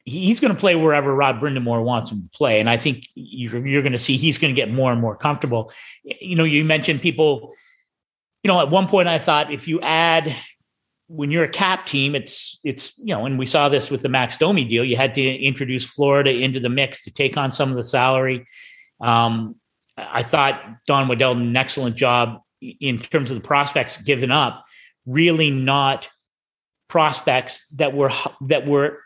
[0.05, 2.59] he's going to play wherever Rod Brind'Amour wants him to play.
[2.59, 5.15] And I think you're, you're going to see he's going to get more and more
[5.15, 5.71] comfortable.
[6.03, 7.53] You know, you mentioned people,
[8.43, 10.35] you know, at one point I thought if you add,
[11.07, 14.09] when you're a cap team, it's, it's, you know, and we saw this with the
[14.09, 17.69] Max Domi deal, you had to introduce Florida into the mix to take on some
[17.69, 18.45] of the salary.
[19.01, 19.55] Um,
[19.97, 24.65] I thought Don Waddell did an excellent job in terms of the prospects given up,
[25.05, 26.09] really not
[26.87, 28.99] prospects that were that were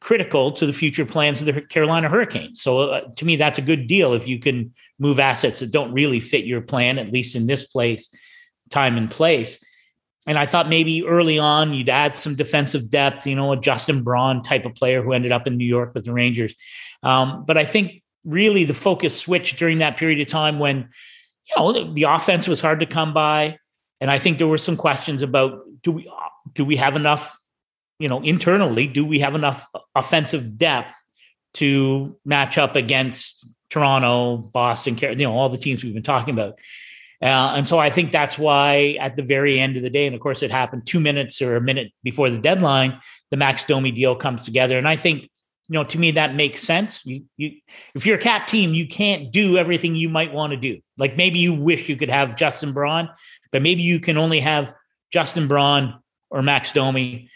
[0.00, 2.60] critical to the future plans of the Carolina Hurricanes.
[2.60, 5.92] So uh, to me, that's a good deal if you can move assets that don't
[5.92, 8.10] really fit your plan, at least in this place,
[8.70, 9.62] time and place.
[10.26, 14.02] And I thought maybe early on you'd add some defensive depth, you know, a Justin
[14.02, 16.54] Braun type of player who ended up in New York with the Rangers.
[17.02, 20.88] Um, but I think really the focus switched during that period of time when,
[21.48, 23.58] you know, the offense was hard to come by.
[24.00, 26.10] And I think there were some questions about do we
[26.54, 27.38] do we have enough
[27.98, 30.94] you know, internally, do we have enough offensive depth
[31.54, 36.58] to match up against Toronto, Boston, you know, all the teams we've been talking about?
[37.22, 40.14] Uh, and so I think that's why at the very end of the day, and
[40.14, 43.00] of course it happened two minutes or a minute before the deadline,
[43.30, 44.76] the Max Domi deal comes together.
[44.76, 47.04] And I think, you know, to me that makes sense.
[47.04, 47.52] You, you,
[47.94, 50.80] if you're a cap team, you can't do everything you might want to do.
[50.98, 53.08] Like maybe you wish you could have Justin Braun,
[53.50, 54.74] but maybe you can only have
[55.10, 55.98] Justin Braun
[56.30, 57.30] or Max Domi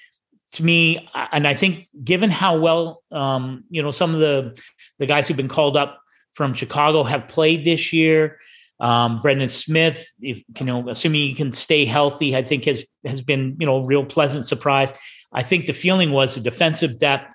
[0.52, 4.60] to me, and I think given how well um, you know some of the
[4.98, 6.00] the guys who've been called up
[6.34, 8.38] from Chicago have played this year.
[8.80, 13.20] Um, Brendan Smith, if you know, assuming he can stay healthy, I think has has
[13.20, 14.92] been you know a real pleasant surprise.
[15.32, 17.32] I think the feeling was the defensive depth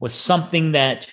[0.00, 1.08] was something that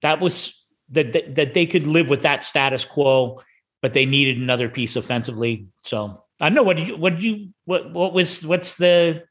[0.00, 3.42] that was that, that that they could live with that status quo,
[3.82, 5.66] but they needed another piece offensively.
[5.82, 9.24] So I don't know what did you what did you what what was what's the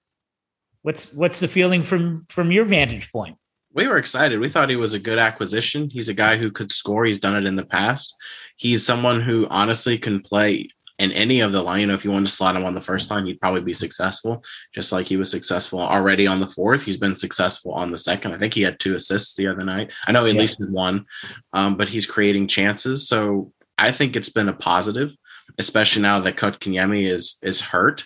[0.84, 3.38] What's what's the feeling from from your vantage point?
[3.74, 4.40] We were excited.
[4.40, 5.90] We thought he was a good acquisition.
[5.90, 7.06] He's a guy who could score.
[7.06, 8.14] He's done it in the past.
[8.58, 10.68] He's someone who honestly can play
[11.00, 11.82] in any of the line.
[11.82, 13.74] You know, if you wanted to slot him on the first line, he'd probably be
[13.74, 14.44] successful,
[14.76, 16.84] just like he was successful already on the fourth.
[16.84, 18.34] He's been successful on the second.
[18.34, 19.92] I think he had two assists the other night.
[20.08, 20.42] I know he at yeah.
[20.42, 21.06] least had one,
[21.54, 23.08] um, but he's creating chances.
[23.08, 25.16] So I think it's been a positive,
[25.58, 28.06] especially now that Kotkaniemi is is hurt.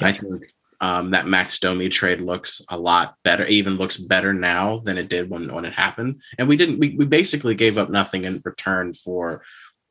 [0.00, 0.06] Yeah.
[0.06, 4.78] I think um, that Max Domi trade looks a lot better, even looks better now
[4.78, 6.22] than it did when, when it happened.
[6.38, 9.42] And we didn't, we, we basically gave up nothing in return for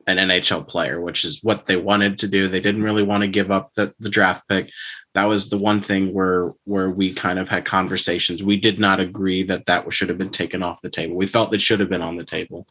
[0.06, 2.48] an NHL player, which is what they wanted to do.
[2.48, 4.70] They didn't really want to give up the, the draft pick.
[5.14, 8.42] That was the one thing where where we kind of had conversations.
[8.42, 11.16] We did not agree that that should have been taken off the table.
[11.16, 12.66] We felt it should have been on the table.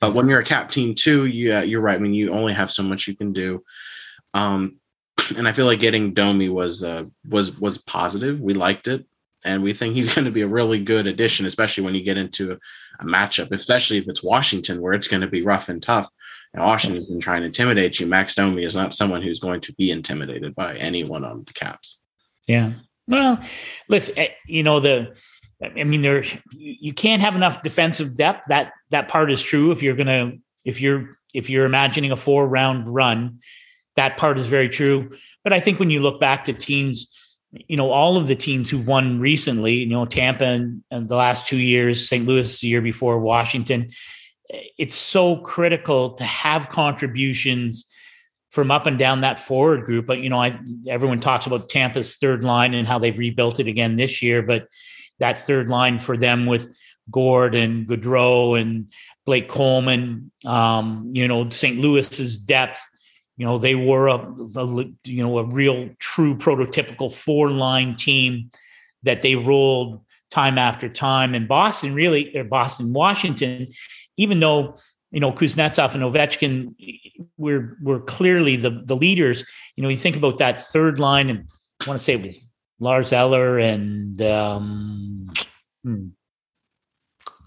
[0.00, 1.96] But when you're a cap team too, yeah, you're right.
[1.96, 3.62] I mean, you only have so much you can do.
[4.32, 4.79] Um,
[5.36, 8.40] and I feel like getting Domi was uh, was was positive.
[8.40, 9.06] We liked it,
[9.44, 12.16] and we think he's going to be a really good addition, especially when you get
[12.16, 12.58] into a,
[13.04, 16.10] matchup, especially if it's Washington, where it's going to be rough and tough.
[16.52, 18.06] And Washington's been trying to intimidate you.
[18.06, 22.02] Max Domi is not someone who's going to be intimidated by anyone on the Caps.
[22.46, 22.72] Yeah.
[23.06, 23.40] Well,
[23.88, 25.14] let's eh, you know the.
[25.62, 28.46] I mean, there you can't have enough defensive depth.
[28.48, 29.72] That that part is true.
[29.72, 30.32] If you're gonna
[30.64, 33.40] if you're if you're imagining a four round run,
[34.00, 35.10] that part is very true.
[35.44, 37.06] But I think when you look back to teams,
[37.52, 41.16] you know, all of the teams who've won recently, you know, Tampa and, and the
[41.16, 42.26] last two years, St.
[42.26, 43.90] Louis the year before, Washington,
[44.78, 47.84] it's so critical to have contributions
[48.52, 50.06] from up and down that forward group.
[50.06, 53.66] But you know, I everyone talks about Tampa's third line and how they've rebuilt it
[53.66, 54.42] again this year.
[54.42, 54.66] But
[55.18, 56.74] that third line for them with
[57.12, 58.90] Gourde and Goodrow and
[59.26, 61.78] Blake Coleman, um, you know, St.
[61.78, 62.80] Louis's depth
[63.40, 64.66] you know, they were a, a
[65.04, 68.50] you know a real true prototypical four line team
[69.02, 71.34] that they rolled time after time.
[71.34, 73.68] And Boston really, or Boston, Washington,
[74.18, 74.76] even though
[75.10, 76.74] you know Kuznetsov and Ovechkin
[77.38, 79.42] were were clearly the the leaders.
[79.74, 81.48] You know, you think about that third line, and
[81.82, 82.38] I want to say it was
[82.78, 85.32] Lars Eller and um,
[85.82, 86.08] hmm,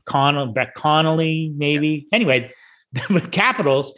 [0.05, 2.07] Connell, Brett Connolly, maybe.
[2.11, 2.15] Yeah.
[2.15, 2.51] Anyway,
[2.93, 3.93] the Capitals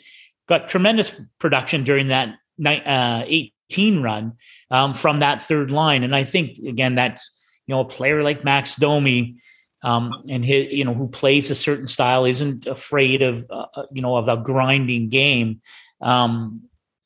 [0.48, 4.34] got tremendous production during that uh, 18 run
[4.72, 6.04] um, from that third line.
[6.04, 7.30] And I think, again, that's,
[7.68, 9.38] you know, a player like Max Domi
[9.84, 13.86] um, and his, you know, who plays a certain style, isn't afraid of, uh, uh
[13.92, 15.62] you know, of a grinding game.
[16.02, 16.62] Um,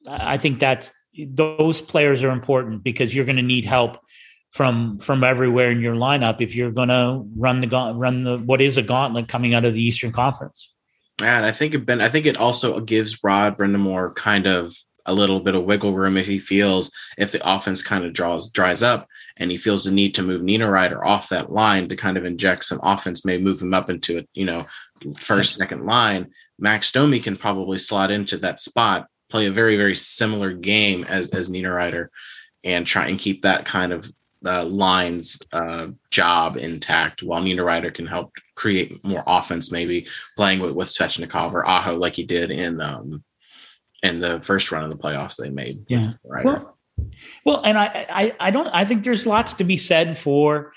[0.08, 0.92] I think that
[1.28, 4.00] those players are important because you're going to need help
[4.52, 8.62] from from everywhere in your lineup if you're going to run the run the what
[8.62, 10.74] is a gauntlet coming out of the Eastern Conference.
[11.22, 15.14] And I think it been I think it also gives Rod Brind'Amour kind of a
[15.14, 18.84] little bit of wiggle room if he feels if the offense kind of draws dries
[18.84, 19.08] up
[19.38, 22.66] and he feels the need to move Niederreiter off that line to kind of inject
[22.66, 24.66] some offense, maybe move him up into a you know,
[25.18, 26.30] first, second line.
[26.60, 31.30] Max Domi can probably slot into that spot, play a very, very similar game as
[31.30, 32.10] as Niederreiter,
[32.64, 34.12] and try and keep that kind of
[34.46, 40.74] uh, lines uh, job intact while Niederreiter can help create more offense, maybe playing with,
[40.74, 43.24] with Svechnikov or Aho like he did in um,
[44.02, 45.84] in the first run of the playoffs they made.
[45.90, 46.14] Yeah.
[46.24, 46.78] Well,
[47.46, 50.74] well, and I, I, I don't, I think there's lots to be said for,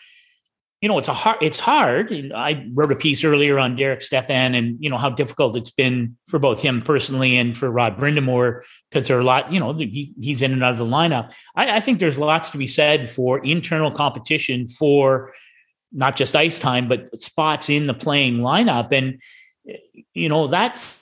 [0.83, 2.13] you know, it's a hard, it's hard.
[2.35, 6.17] I wrote a piece earlier on Derek Stepan and, you know, how difficult it's been
[6.27, 9.73] for both him personally and for Rod Brind'Amour, because there are a lot, you know,
[9.75, 11.33] he, he's in and out of the lineup.
[11.55, 15.33] I, I think there's lots to be said for internal competition for
[15.93, 18.91] not just ice time, but spots in the playing lineup.
[18.91, 19.21] And,
[20.15, 21.01] you know, that's,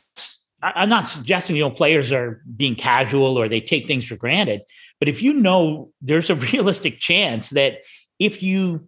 [0.63, 4.61] I'm not suggesting, you know, players are being casual or they take things for granted,
[4.99, 7.79] but if you know there's a realistic chance that
[8.19, 8.87] if you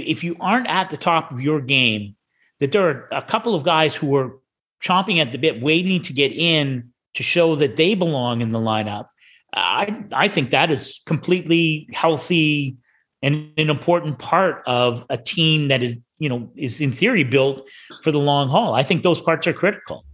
[0.00, 2.16] if you aren't at the top of your game,
[2.60, 4.38] that there are a couple of guys who are
[4.82, 8.58] chomping at the bit, waiting to get in to show that they belong in the
[8.58, 9.08] lineup.
[9.54, 12.76] I I think that is completely healthy
[13.22, 17.68] and an important part of a team that is you know is in theory built
[18.02, 18.74] for the long haul.
[18.74, 20.04] I think those parts are critical.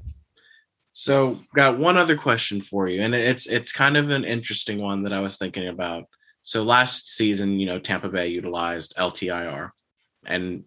[0.93, 5.03] So, got one other question for you, and it's it's kind of an interesting one
[5.05, 6.05] that I was thinking about.
[6.49, 9.69] So last season, you know, Tampa Bay utilized LTIR,
[10.25, 10.65] and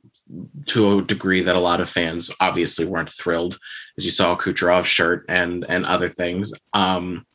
[0.68, 3.58] to a degree that a lot of fans obviously weren't thrilled,
[3.98, 6.54] as you saw Kucherov's shirt and and other things.
[6.74, 7.26] Um,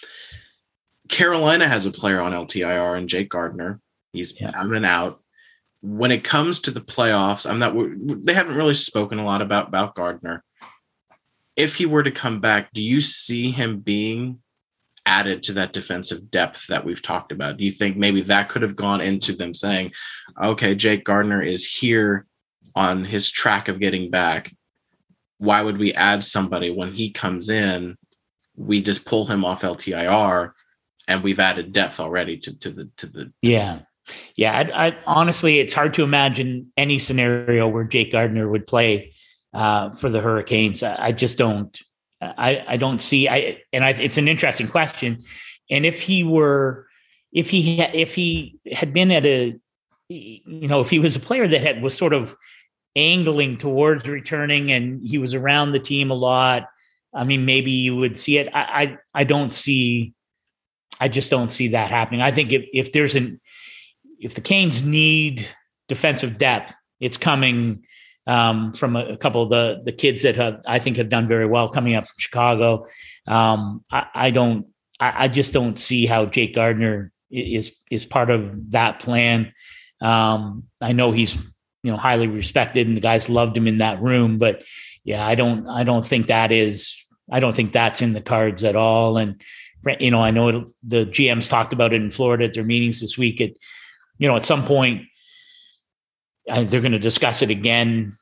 [1.08, 3.80] Carolina has a player on LTIR and Jake Gardiner.
[4.12, 4.54] He's yes.
[4.54, 5.20] out and out.
[5.82, 7.74] When it comes to the playoffs, I'm not.
[8.24, 10.44] They haven't really spoken a lot about about Gardiner
[11.56, 14.38] if he were to come back, do you see him being
[15.06, 17.56] added to that defensive depth that we've talked about?
[17.56, 19.92] Do you think maybe that could have gone into them saying,
[20.42, 22.26] okay, Jake Gardiner is here
[22.74, 24.54] on his track of getting back?
[25.38, 27.96] Why would we add somebody when he comes in?
[28.56, 30.52] We just pull him off LTIR
[31.08, 33.80] and we've added depth already to, to the to the yeah
[34.34, 39.12] yeah I, I, honestly it's hard to imagine any scenario where jake gardiner would play
[39.56, 40.82] uh, for the Hurricanes.
[40.82, 41.76] I, I just don't.
[42.20, 43.28] Uh, I, I don't see.
[43.28, 45.22] I and I, it's an interesting question.
[45.70, 46.86] And if he were,
[47.32, 49.56] if he if he had been at a,
[50.08, 52.36] you know, if he was a player that had was sort of
[52.94, 56.66] angling towards returning and he was around the team a lot,
[57.14, 58.48] I mean, maybe you would see it.
[58.54, 60.14] I I, I don't see.
[60.98, 62.22] I just don't see that happening.
[62.22, 63.40] I think if if there's an
[64.18, 65.46] if the Canes need
[65.88, 67.84] defensive depth, it's coming
[68.26, 71.28] um, from a, a, couple of the the kids that have I think have done
[71.28, 72.86] very well coming up from Chicago.
[73.26, 74.66] Um, I, I, don't.
[74.98, 79.52] I, I, just don't see how Jake Gardiner is is part of that plan.
[80.00, 81.36] Um, I know he's
[81.82, 84.62] you know highly respected and the guys loved him in that room, but
[85.04, 85.68] yeah, I don't.
[85.68, 86.96] I don't think that is.
[87.30, 89.18] I don't think that's in the cards at all.
[89.18, 89.40] And
[90.00, 93.16] you know, I know the GMs talked about it in Florida at their meetings this
[93.16, 93.40] week.
[93.40, 93.50] At
[94.18, 95.02] you know, at some point
[96.46, 98.16] they're going to discuss it again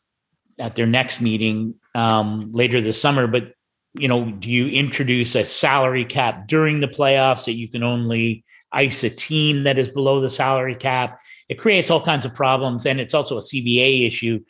[0.59, 3.27] at their next meeting um, later this summer.
[3.27, 3.55] But
[3.95, 8.45] you know, do you introduce a salary cap during the playoffs that you can only
[8.73, 11.21] ice a team that is below the salary cap?
[11.49, 14.41] It creates all kinds of problems, and it's also a CBA issue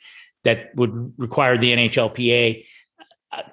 [0.45, 2.65] that would require the NHLPA.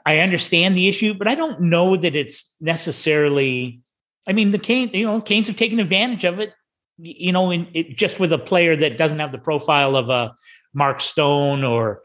[0.05, 3.81] I understand the issue, but I don't know that it's necessarily.
[4.27, 6.53] I mean, the Canes, you know, Canes have taken advantage of it
[7.01, 10.35] you know, in, it, just with a player that doesn't have the profile of a
[10.73, 12.01] Mark Stone or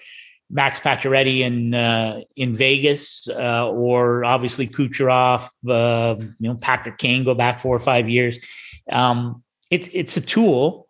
[0.51, 7.25] Max Pacioretty in uh, in Vegas, uh, or obviously Kucherov, uh, you know, Patrick Kane
[7.25, 8.39] go back four or five years.
[8.91, 10.87] Um, it's it's a tool.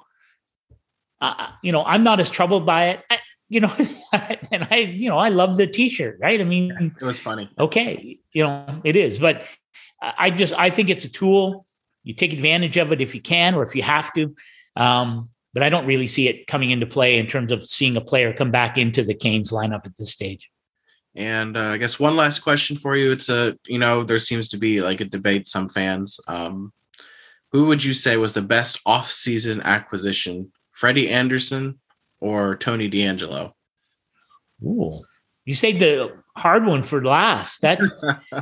[1.63, 3.01] you know, I'm not as troubled by it.
[3.11, 3.75] I, you know,
[4.53, 6.41] and I, you know, I love the T-shirt, right?
[6.41, 7.51] I mean, it was funny.
[7.59, 9.45] Okay, you know, it is, but
[10.03, 11.66] I just I think it's a tool
[12.07, 14.35] you take advantage of it if you can or if you have to.
[14.77, 18.01] Um, but I don't really see it coming into play in terms of seeing a
[18.01, 20.49] player come back into the Canes lineup at this stage.
[21.17, 23.11] And uh, I guess one last question for you.
[23.11, 26.21] It's a, you know, there seems to be like a debate, some fans.
[26.29, 26.73] Um,
[27.51, 31.81] who would you say was the best off-season acquisition, Freddie Andersen
[32.21, 33.53] or Tony DeAngelo?
[34.63, 35.03] Ooh,
[35.45, 37.63] you saved the hard one for last.
[37.63, 37.89] That's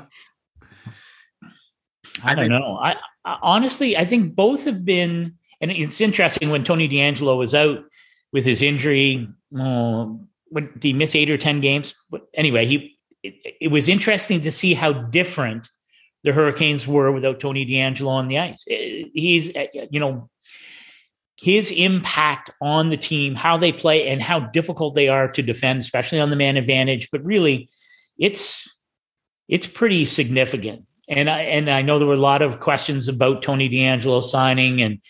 [2.23, 2.79] I don't know.
[2.83, 7.55] I, I, honestly, I think both have been, and it's interesting when Tony DeAngelo was
[7.55, 7.85] out
[8.33, 9.29] with his injury.
[9.57, 11.95] Oh, what, did he miss eight or ten games?
[12.11, 15.68] But anyway, he it, it was interesting to see how different
[16.22, 18.64] the Hurricanes were without Tony DeAngelo on the ice.
[18.68, 20.29] Eh, he's, eh, you know,
[21.37, 25.81] his impact on the team, how they play, and how difficult they are to defend,
[25.81, 27.09] especially on the man advantage.
[27.11, 27.68] But really,
[28.18, 28.68] it's
[29.49, 30.87] it's pretty significant.
[31.09, 34.80] And I and I know there were a lot of questions about Tony DeAngelo signing,
[34.80, 35.00] and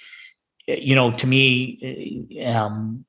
[0.68, 3.05] eh, you know, to me, um,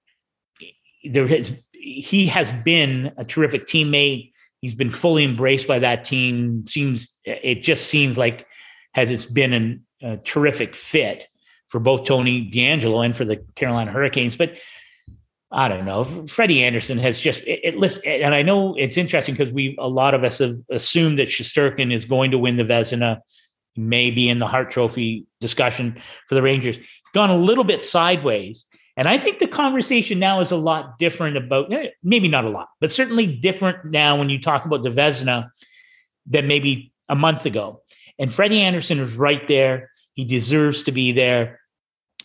[1.04, 4.32] there has he has been a terrific teammate
[4.66, 6.66] He's been fully embraced by that team.
[6.66, 8.48] Seems it just seems like
[8.94, 11.28] has been an, a terrific fit
[11.68, 14.36] for both Tony DeAngelo and for the Carolina Hurricanes.
[14.36, 14.58] But
[15.52, 16.04] I don't know.
[16.28, 20.14] Freddie Andersen has just it, it and I know it's interesting because we a lot
[20.14, 23.20] of us have assumed that Shesterkin is going to win the Vezina,
[23.76, 26.80] maybe in the Hart Trophy discussion for the Rangers.
[27.14, 28.66] Gone a little bit sideways,
[28.98, 32.50] and I think the conversation now is a lot different about eh, maybe not a
[32.50, 35.50] lot, but certainly different now when you talk about the Vezina
[36.26, 37.82] than maybe a month ago.
[38.18, 39.92] And Freddie Andersen is right there.
[40.14, 41.60] He deserves to be there.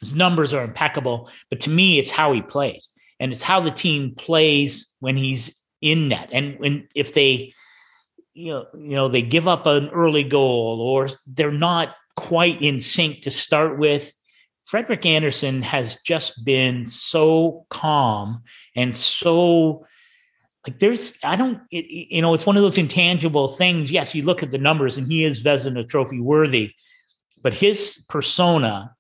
[0.00, 2.88] His numbers are impeccable, but to me, it's how he plays,
[3.20, 6.30] and it's how the team plays when he's in net.
[6.32, 7.52] And when if they,
[8.34, 12.80] you know, you know, they give up an early goal or they're not quite in
[12.80, 14.12] sync to start with,
[14.64, 18.42] Frederik Andersen has just been so calm
[18.76, 19.84] and so
[20.66, 23.90] like there's I don't it, you know it's one of those intangible things.
[23.90, 26.72] Yes, you look at the numbers and he is Vezina Trophy worthy,
[27.42, 28.94] but his persona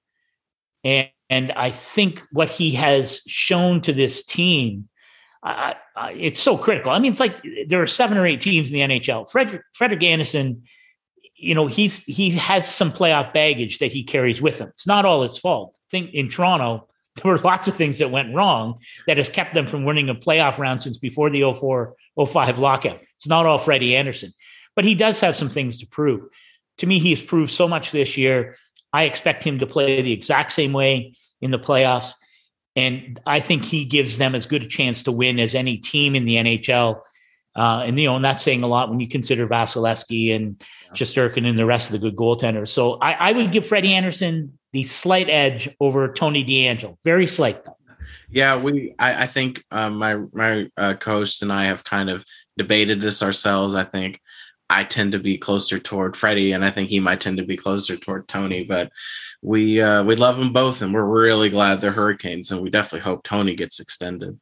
[0.82, 4.88] and and I think what he has shown to this team,
[5.44, 6.90] it's so critical.
[6.90, 7.36] I mean, it's like
[7.68, 9.30] there are seven or eight teams in the NHL.
[9.30, 10.62] Frederick Frederik Andersen
[11.40, 14.68] you know, he's he has some playoff baggage that he carries with him.
[14.68, 15.74] It's not all his fault.
[15.74, 19.54] I think in Toronto, there were lots of things that went wrong that has kept
[19.54, 21.94] them from winning a playoff round since before the 04
[22.26, 23.00] 05 lockout.
[23.16, 24.32] It's not all Freddie Andersen,
[24.76, 26.28] but he does have some things to prove.
[26.78, 28.56] To me, he's proved so much this year.
[28.92, 32.14] I expect him to play the exact same way in the playoffs.
[32.76, 36.14] And I think he gives them as good a chance to win as any team
[36.14, 37.00] in the NHL.
[37.56, 40.62] Uh, and you know, and that's saying a lot when you consider Vasilevskiy and
[40.94, 42.68] Shesterkin and the rest of the good goaltenders.
[42.68, 46.96] So I, I, would give Freddie Andersen the slight edge over Tony DeAngelo.
[47.02, 47.76] Very slight though.
[48.30, 48.94] Yeah, we.
[48.98, 52.24] I, I think uh, my my uh, coach and I have kind of
[52.56, 53.74] debated this ourselves.
[53.74, 54.20] I think
[54.68, 57.56] I tend to be closer toward Freddie, and I think he might tend to be
[57.56, 58.62] closer toward Tony.
[58.62, 58.92] But
[59.42, 63.00] we uh, we love them both, and we're really glad they're Hurricanes, and we definitely
[63.00, 64.38] hope Tony gets extended.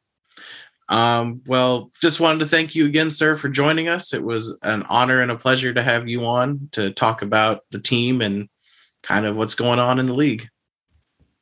[0.89, 4.13] Um, well, just wanted to thank you again, sir, for joining us.
[4.13, 7.79] It was an honor and a pleasure to have you on to talk about the
[7.79, 8.49] team and
[9.03, 10.49] kind of what's going on in the league.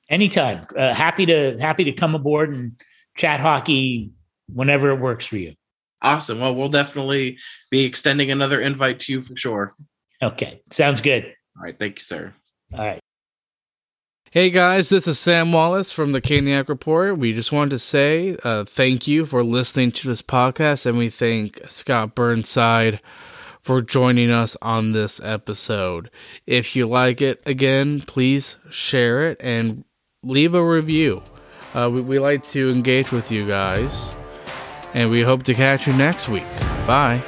[0.10, 0.68] Anytime.
[0.78, 2.74] Uh, happy to happy to come aboard and
[3.16, 4.12] chat hockey
[4.54, 5.54] whenever it works for you.
[6.02, 6.40] Awesome.
[6.40, 7.38] Well, we'll definitely
[7.72, 9.76] be extending another invite to you for sure.
[10.22, 10.62] Okay.
[10.72, 11.26] Sounds good.
[11.58, 11.78] All right.
[11.78, 12.34] Thank you, sir.
[12.74, 13.02] All right.
[14.38, 17.18] Hey guys, this is Sam Wallace from the Caniac Report.
[17.18, 21.10] We just wanted to say uh, thank you for listening to this podcast, and we
[21.10, 23.02] thank Scott Burnside
[23.64, 26.12] for joining us on this episode.
[26.46, 29.84] If you like it, again, please share it and
[30.22, 31.24] leave a review.
[31.74, 34.16] Uh, we, we like to engage with you guys,
[34.94, 36.46] and we hope to catch you next week.
[36.86, 37.24] Bye.